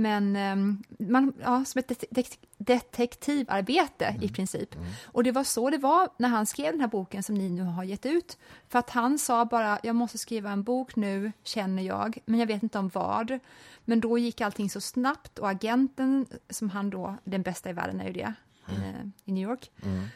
Men 0.00 0.36
ehm, 0.36 0.82
man, 0.98 1.32
ja, 1.42 1.64
som 1.64 1.78
ett 1.78 1.88
detek- 1.88 2.38
detektivarbete 2.58 4.16
i 4.20 4.28
princip. 4.28 4.74
Och 5.06 5.24
det 5.24 5.32
var 5.32 5.44
så 5.44 5.70
det 5.70 5.78
var 5.78 6.08
när 6.16 6.28
han 6.28 6.46
skrev 6.46 6.72
den 6.72 6.80
här 6.80 6.88
boken 6.88 7.22
som 7.22 7.34
ni 7.34 7.48
nu 7.50 7.62
har 7.62 7.84
gett 7.84 8.06
ut. 8.06 8.38
För 8.68 8.78
att 8.78 8.90
han 8.90 9.18
sa 9.18 9.44
bara, 9.44 9.78
jag 9.82 9.96
måste 9.96 10.18
skriva 10.18 10.50
en 10.50 10.62
bok 10.62 10.96
nu, 10.96 11.32
känner 11.42 11.82
jag, 11.82 12.18
men 12.24 12.40
jag 12.40 12.46
vet 12.46 12.62
inte 12.62 12.78
om 12.78 12.88
vad. 12.88 13.38
Men 13.84 14.00
då 14.00 14.18
gick 14.18 14.40
allting 14.40 14.70
så 14.70 14.80
snabbt 14.80 15.38
och 15.38 15.48
agenten, 15.48 16.26
som 16.50 16.70
han 16.70 16.90
då, 16.90 17.16
den 17.24 17.42
bästa 17.42 17.70
i 17.70 17.72
världen 17.72 18.00
är 18.00 18.06
ju 18.06 18.12
det, 18.12 18.32
eh, 18.68 19.06
i 19.24 19.32
New 19.32 19.48
York, 19.48 19.70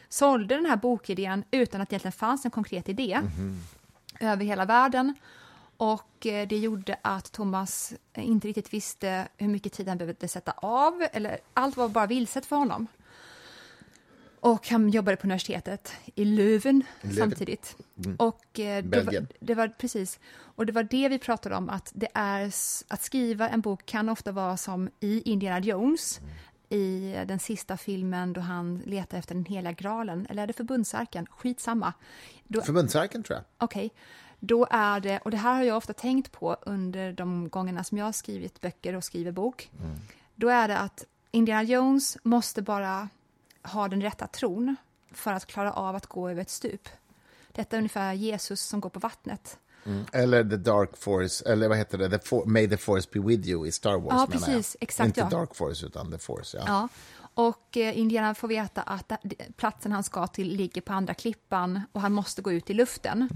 sålde 0.09 0.55
den 0.55 0.65
här 0.65 0.77
bokidén 0.77 1.43
utan 1.51 1.81
att 1.81 1.89
det 1.89 1.93
egentligen 1.93 2.11
fanns 2.11 2.45
en 2.45 2.51
konkret 2.51 2.89
idé 2.89 3.19
över 4.19 4.45
hela 4.45 4.65
världen. 4.65 5.13
Och 5.77 6.25
eh, 6.25 6.47
det 6.47 6.57
gjorde 6.57 6.97
att 7.01 7.31
Thomas 7.31 7.93
eh, 8.13 8.27
inte 8.27 8.47
riktigt 8.47 8.73
visste 8.73 9.27
hur 9.37 9.47
mycket 9.47 9.73
tid 9.73 9.87
han 9.87 9.97
behövde 9.97 10.27
sätta 10.27 10.51
av. 10.51 11.07
Eller 11.11 11.39
allt 11.53 11.77
var 11.77 11.89
bara 11.89 12.07
vilset 12.07 12.45
för 12.45 12.55
honom. 12.55 12.87
Och 14.39 14.67
han 14.69 14.89
jobbade 14.89 15.17
på 15.17 15.27
universitetet 15.27 15.93
i 16.15 16.25
Leuven. 16.25 16.83
samtidigt. 17.17 17.77
Och 18.17 18.59
eh, 18.59 18.83
det, 18.83 19.01
var, 19.01 19.25
det 19.39 19.55
var 19.55 19.67
precis. 19.67 20.19
Och 20.55 20.65
det 20.65 20.71
var 20.71 20.83
det 20.83 21.09
vi 21.09 21.19
pratade 21.19 21.55
om, 21.55 21.69
att 21.69 21.91
det 21.95 22.07
är 22.13 22.45
att 22.87 23.01
skriva 23.01 23.49
en 23.49 23.61
bok 23.61 23.85
kan 23.85 24.09
ofta 24.09 24.31
vara 24.31 24.57
som 24.57 24.89
i 24.99 25.21
Indiana 25.31 25.59
Jones 25.59 26.21
i 26.69 27.15
den 27.27 27.39
sista 27.39 27.77
filmen 27.77 28.33
då 28.33 28.41
han 28.41 28.81
letar 28.85 29.17
efter 29.17 29.35
den 29.35 29.45
heliga 29.45 29.71
graalen, 29.71 30.27
eller 30.29 30.43
är 30.43 30.47
det 30.47 30.53
förbundsarken? 30.53 31.25
Skitsamma. 31.25 31.93
Då, 32.47 32.61
Förbundsarken, 32.61 33.23
tror 33.23 33.37
jag. 33.37 33.45
Okej, 33.57 33.91
då 34.45 34.67
är 34.69 34.99
det, 34.99 35.19
och 35.19 35.31
det 35.31 35.37
här 35.37 35.55
har 35.55 35.63
jag 35.63 35.77
ofta 35.77 35.93
tänkt 35.93 36.31
på 36.31 36.57
under 36.61 37.11
de 37.13 37.49
gångerna 37.49 37.83
som 37.83 37.97
jag 37.97 38.05
har 38.05 38.11
skrivit 38.11 38.61
böcker 38.61 38.95
och 38.95 39.03
skriver 39.03 39.31
bok. 39.31 39.71
Då 40.35 40.49
är 40.49 40.67
det 40.67 40.77
att 40.77 41.05
Indiana 41.31 41.63
Jones 41.63 42.17
måste 42.23 42.61
bara 42.61 43.09
ha 43.63 43.87
den 43.87 44.01
rätta 44.01 44.27
tron 44.27 44.75
för 45.11 45.33
att 45.33 45.45
klara 45.45 45.71
av 45.73 45.95
att 45.95 46.05
gå 46.07 46.29
över 46.29 46.41
ett 46.41 46.49
stup. 46.49 46.89
Detta 47.51 47.75
är 47.75 47.77
ungefär 47.77 48.13
Jesus 48.13 48.61
som 48.61 48.79
går 48.79 48.89
på 48.89 48.99
vattnet. 48.99 49.57
Eller 50.11 50.43
The 50.43 50.57
Dark 50.57 50.97
Force, 50.97 51.49
eller 51.51 51.67
vad 51.69 51.77
heter 51.77 51.97
det? 51.97 52.09
The 52.09 52.17
For- 52.17 52.45
May 52.45 52.69
the 52.69 52.77
Force 52.77 53.09
be 53.13 53.19
with 53.19 53.47
you 53.49 53.67
i 53.67 53.71
Star 53.71 53.97
Wars, 53.99 54.13
Ja, 54.17 54.27
precis. 54.31 54.77
Exakt, 54.79 55.07
Inte 55.07 55.19
ja. 55.19 55.29
Dark 55.29 55.55
Force, 55.55 55.85
utan 55.85 56.11
The 56.11 56.17
Force, 56.17 56.57
ja. 56.57 56.63
Ja. 56.67 56.87
Och 57.35 57.77
eh, 57.77 57.97
Indiana 57.99 58.35
får 58.35 58.47
veta 58.47 58.81
att 58.81 59.11
det- 59.23 59.57
platsen 59.57 59.91
han 59.91 60.03
ska 60.03 60.27
till 60.27 60.47
ligger 60.55 60.81
på 60.81 60.93
andra 60.93 61.13
klippan 61.13 61.81
och 61.91 62.01
han 62.01 62.11
måste 62.13 62.41
gå 62.41 62.51
ut 62.51 62.69
i 62.69 62.73
luften. 62.73 63.29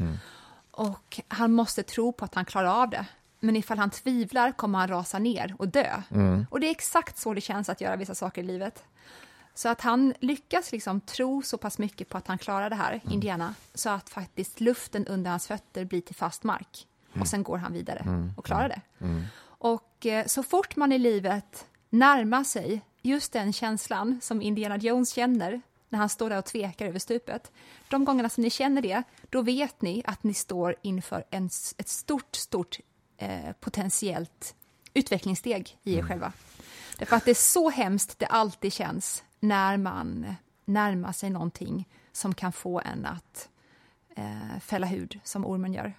Och 0.77 1.19
han 1.27 1.53
måste 1.53 1.83
tro 1.83 2.11
på 2.11 2.25
att 2.25 2.35
han 2.35 2.45
klarar 2.45 2.81
av 2.81 2.89
det. 2.89 3.05
men 3.39 3.55
ifall 3.55 3.77
han 3.77 3.89
tvivlar 3.89 4.51
kommer 4.51 4.79
han 4.79 4.87
rasa 4.87 5.19
ner 5.19 5.55
och 5.59 5.67
dö. 5.67 6.01
Och 6.49 6.59
det 6.59 6.67
är 6.67 6.71
exakt 6.71 7.17
så 7.17 7.33
det 7.33 7.41
känns 7.41 7.69
att 7.69 7.81
göra 7.81 7.95
vissa 7.95 8.15
saker 8.15 8.41
i 8.43 8.45
livet. 8.45 8.83
Så 9.53 9.69
att 9.69 9.81
han 9.81 10.13
lyckas 10.19 10.71
liksom 10.71 11.01
tro 11.01 11.41
så 11.41 11.57
pass 11.57 11.77
mycket 11.77 12.09
på 12.09 12.17
att 12.17 12.27
han 12.27 12.37
klarar 12.37 12.69
det 12.69 12.75
här, 12.75 13.01
Indiana, 13.09 13.55
så 13.73 13.89
att 13.89 14.09
faktiskt 14.09 14.59
luften 14.59 15.07
under 15.07 15.31
hans 15.31 15.47
fötter 15.47 15.85
blir 15.85 16.01
till 16.01 16.15
fast 16.15 16.43
mark. 16.43 16.87
Och 17.19 17.27
sen 17.27 17.43
går 17.43 17.57
han 17.57 17.73
vidare 17.73 18.31
och 18.37 18.45
klarar 18.45 18.69
det. 18.69 18.81
Och 19.59 20.05
eh, 20.05 20.25
så 20.25 20.43
fort 20.43 20.75
man 20.75 20.91
i 20.91 20.99
livet 20.99 21.65
närmar 21.89 22.43
sig 22.43 22.81
just 23.01 23.33
den 23.33 23.53
känslan 23.53 24.19
som 24.21 24.41
Indiana 24.41 24.77
Jones 24.77 25.09
känner 25.13 25.61
när 25.89 25.99
han 25.99 26.09
står 26.09 26.29
där 26.29 26.37
och 26.37 26.45
tvekar 26.45 26.85
över 26.85 26.99
stupet. 26.99 27.51
De 27.89 28.05
gångerna 28.05 28.29
som 28.29 28.43
ni 28.43 28.49
känner 28.49 28.81
det, 28.81 29.03
då 29.29 29.41
vet 29.41 29.81
ni 29.81 30.03
att 30.05 30.23
ni 30.23 30.33
står 30.33 30.75
inför 30.81 31.23
en, 31.29 31.45
ett 31.77 31.87
stort, 31.87 32.35
stort 32.35 32.79
eh, 33.17 33.51
potentiellt 33.59 34.55
utvecklingssteg 34.93 35.77
i 35.83 35.95
er 35.95 36.03
själva. 36.03 36.33
Därför 36.97 37.15
att 37.15 37.25
det 37.25 37.31
är 37.31 37.35
så 37.35 37.69
hemskt 37.69 38.19
det 38.19 38.25
alltid 38.25 38.73
känns 38.73 39.23
när 39.39 39.77
man 39.77 40.35
närmar 40.65 41.11
sig 41.11 41.29
någonting 41.29 41.87
som 42.11 42.33
kan 42.33 42.51
få 42.51 42.81
en 42.81 43.05
att 43.05 43.49
eh, 44.15 44.59
fälla 44.61 44.87
hud, 44.87 45.19
som 45.23 45.45
ormen 45.45 45.73
gör. 45.73 45.93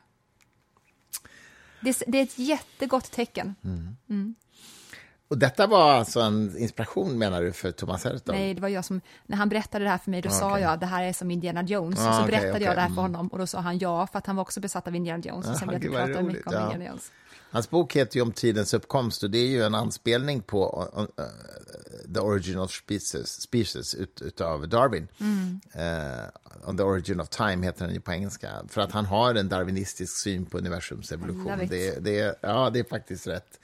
Det, 1.81 2.03
det 2.07 2.19
är 2.19 2.23
ett 2.23 2.39
jättegott 2.39 3.11
tecken. 3.11 3.55
Och 5.29 5.39
detta 5.39 5.67
var 5.67 5.93
alltså 5.93 6.21
en 6.21 6.59
inspiration, 6.59 7.19
menar 7.19 7.43
du, 7.43 7.53
för 7.53 7.73
Thomas 7.73 8.05
Hertog? 8.05 8.35
Nej, 8.35 8.55
det 8.55 8.61
var 8.61 8.69
jag 8.69 8.85
som, 8.85 9.01
när 9.27 9.37
han 9.37 9.49
berättade 9.49 9.85
det 9.85 9.91
här 9.91 9.99
för 9.99 10.11
mig, 10.11 10.23
då 10.23 10.31
sa 10.31 10.51
okej. 10.51 10.63
jag 10.63 10.81
det 10.81 10.87
här 10.87 11.05
är 11.05 11.13
som 11.13 11.31
Indiana 11.31 11.63
Jones. 11.63 11.99
Ah, 11.99 12.09
och 12.09 12.15
så 12.15 12.23
okej, 12.23 12.31
berättade 12.31 12.65
jag 12.65 12.73
okej, 12.73 12.75
det 12.75 12.81
här 12.81 12.89
för 12.89 12.93
mm. 12.93 13.15
honom 13.15 13.29
och 13.29 13.39
då 13.39 13.47
sa 13.47 13.61
han 13.61 13.79
ja, 13.79 14.07
för 14.07 14.19
att 14.19 14.27
han 14.27 14.37
var 14.37 14.43
också 14.43 14.61
besatt 14.61 14.87
av 14.87 14.95
Indiana 14.95 15.23
Jones. 15.25 15.49
Och 15.49 15.57
sen 15.57 15.69
Jaha, 15.71 15.79
blev 15.79 16.17
vi 16.17 16.23
mycket 16.23 16.47
om 16.47 16.53
ja. 16.53 16.63
Indiana 16.63 16.85
Jones. 16.85 17.13
Hans 17.51 17.71
bok 17.71 17.97
heter 17.97 18.17
ju 18.17 18.23
Om 18.23 18.33
tidens 18.33 18.75
uppkomst 18.75 19.23
och 19.23 19.31
det 19.31 19.39
är 19.39 19.47
ju 19.47 19.63
en 19.63 19.75
anspelning 19.75 20.43
på 20.43 20.89
uh, 20.97 21.01
uh, 21.01 22.15
The 22.15 22.21
Origin 22.21 22.59
of 22.59 22.71
Species, 22.71 23.41
species 23.41 23.95
ut, 23.95 24.23
utav 24.23 24.69
Darwin. 24.69 25.09
Mm. 25.21 25.61
Eh, 25.73 26.69
on 26.69 26.77
the 26.77 26.83
Origin 26.83 27.21
of 27.21 27.29
Time 27.29 27.67
heter 27.67 27.85
den 27.85 27.95
ju 27.95 28.01
på 28.01 28.13
engelska. 28.13 28.49
För 28.69 28.81
att 28.81 28.93
han 28.93 29.07
har 29.07 29.35
en 29.35 29.49
darwinistisk 29.49 30.17
syn 30.17 30.47
på 30.47 30.59
universums 30.59 31.13
evolution. 31.13 31.67
Det, 31.69 32.05
det, 32.05 32.39
ja, 32.41 32.71
det 32.71 32.79
är 32.79 32.85
faktiskt 32.85 33.27
rätt 33.27 33.61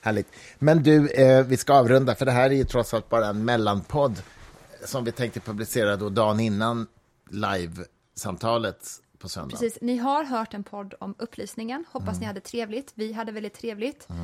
härligt. 0.00 0.28
Men 0.58 0.82
du, 0.82 1.08
eh, 1.08 1.46
vi 1.46 1.56
ska 1.56 1.74
avrunda, 1.74 2.14
för 2.14 2.26
det 2.26 2.32
här 2.32 2.50
är 2.50 2.54
ju 2.54 2.64
trots 2.64 2.94
allt 2.94 3.08
bara 3.08 3.26
en 3.26 3.44
mellanpodd 3.44 4.12
eh, 4.12 4.86
som 4.86 5.04
vi 5.04 5.12
tänkte 5.12 5.40
publicera 5.40 5.96
då 5.96 6.08
dagen 6.08 6.40
innan 6.40 6.86
live-samtalet 7.30 9.00
på 9.18 9.28
söndag. 9.28 9.50
Precis, 9.50 9.78
ni 9.82 9.96
har 9.96 10.24
hört 10.24 10.54
en 10.54 10.64
podd 10.64 10.94
om 11.00 11.14
upplysningen. 11.18 11.84
Hoppas 11.92 12.08
Mm. 12.08 12.20
ni 12.20 12.26
hade 12.26 12.40
trevligt. 12.40 12.92
Vi 12.94 13.12
hade 13.12 13.32
väldigt 13.32 13.54
trevligt. 13.54 14.08
Eh, 14.10 14.16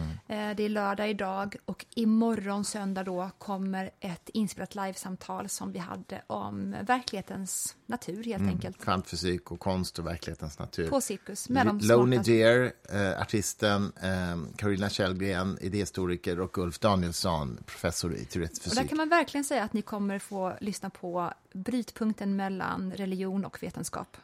Det 0.56 0.62
är 0.62 0.68
lördag 0.68 1.10
idag 1.10 1.56
och 1.64 1.86
imorgon 1.94 2.64
söndag 2.64 3.02
då 3.04 3.30
kommer 3.38 3.90
ett 4.00 4.28
inspelat 4.28 4.74
livesamtal 4.74 5.48
som 5.48 5.72
vi 5.72 5.78
hade 5.78 6.22
om 6.26 6.76
verklighetens 6.82 7.76
natur 7.86 8.24
helt 8.24 8.42
enkelt. 8.48 8.78
Kvantfysik 8.82 9.50
och 9.50 9.60
konst 9.60 9.98
och 9.98 10.06
verklighetens 10.06 10.58
natur. 10.58 10.88
På 10.90 11.00
Cirkus 11.00 11.48
med 11.48 11.66
de 11.66 12.10
Deer, 12.24 12.72
eh, 12.92 13.20
artisten, 13.22 13.92
eh, 14.02 14.56
Carolina 14.56 14.88
Kjellgren, 14.90 15.58
idéhistoriker 15.60 16.40
och 16.40 16.58
Ulf 16.58 16.78
Danielsson, 16.78 17.58
professor 17.66 18.14
i 18.14 18.24
teoretisk 18.24 18.62
Och 18.66 18.68
där 18.70 18.76
fysik. 18.76 18.88
kan 18.88 18.96
man 18.96 19.08
verkligen 19.08 19.44
säga 19.44 19.62
att 19.64 19.72
ni 19.72 19.82
kommer 19.82 20.18
få 20.18 20.52
lyssna 20.60 20.90
på 20.90 21.32
brytpunkten 21.52 22.36
mellan 22.36 22.92
religion 22.92 23.44
och 23.44 23.62
vetenskap. 23.62 24.16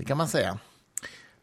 Det 0.00 0.04
kan 0.04 0.16
man 0.16 0.28
säga. 0.28 0.58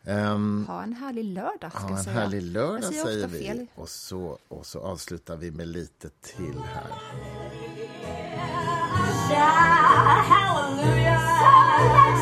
Ehm, 0.03 0.65
Ha 0.67 0.83
en 0.83 0.93
härlig 0.93 1.23
lördag, 1.25 1.71
ska 1.71 1.81
jag 1.81 1.91
en 1.91 2.03
säga. 2.03 2.19
härlig 2.19 2.41
lördag, 2.41 2.83
Jag 2.83 2.93
säger 2.93 3.03
säger 3.05 3.27
vi. 3.27 3.39
fel. 3.39 3.67
Och 3.75 3.89
så, 3.89 4.37
och 4.47 4.65
så 4.65 4.79
avslutar 4.79 5.37
vi 5.37 5.51
med 5.51 5.67
lite 5.67 6.09
till 6.09 6.59
här. 6.73 6.91
Hallelujah. 10.23 12.16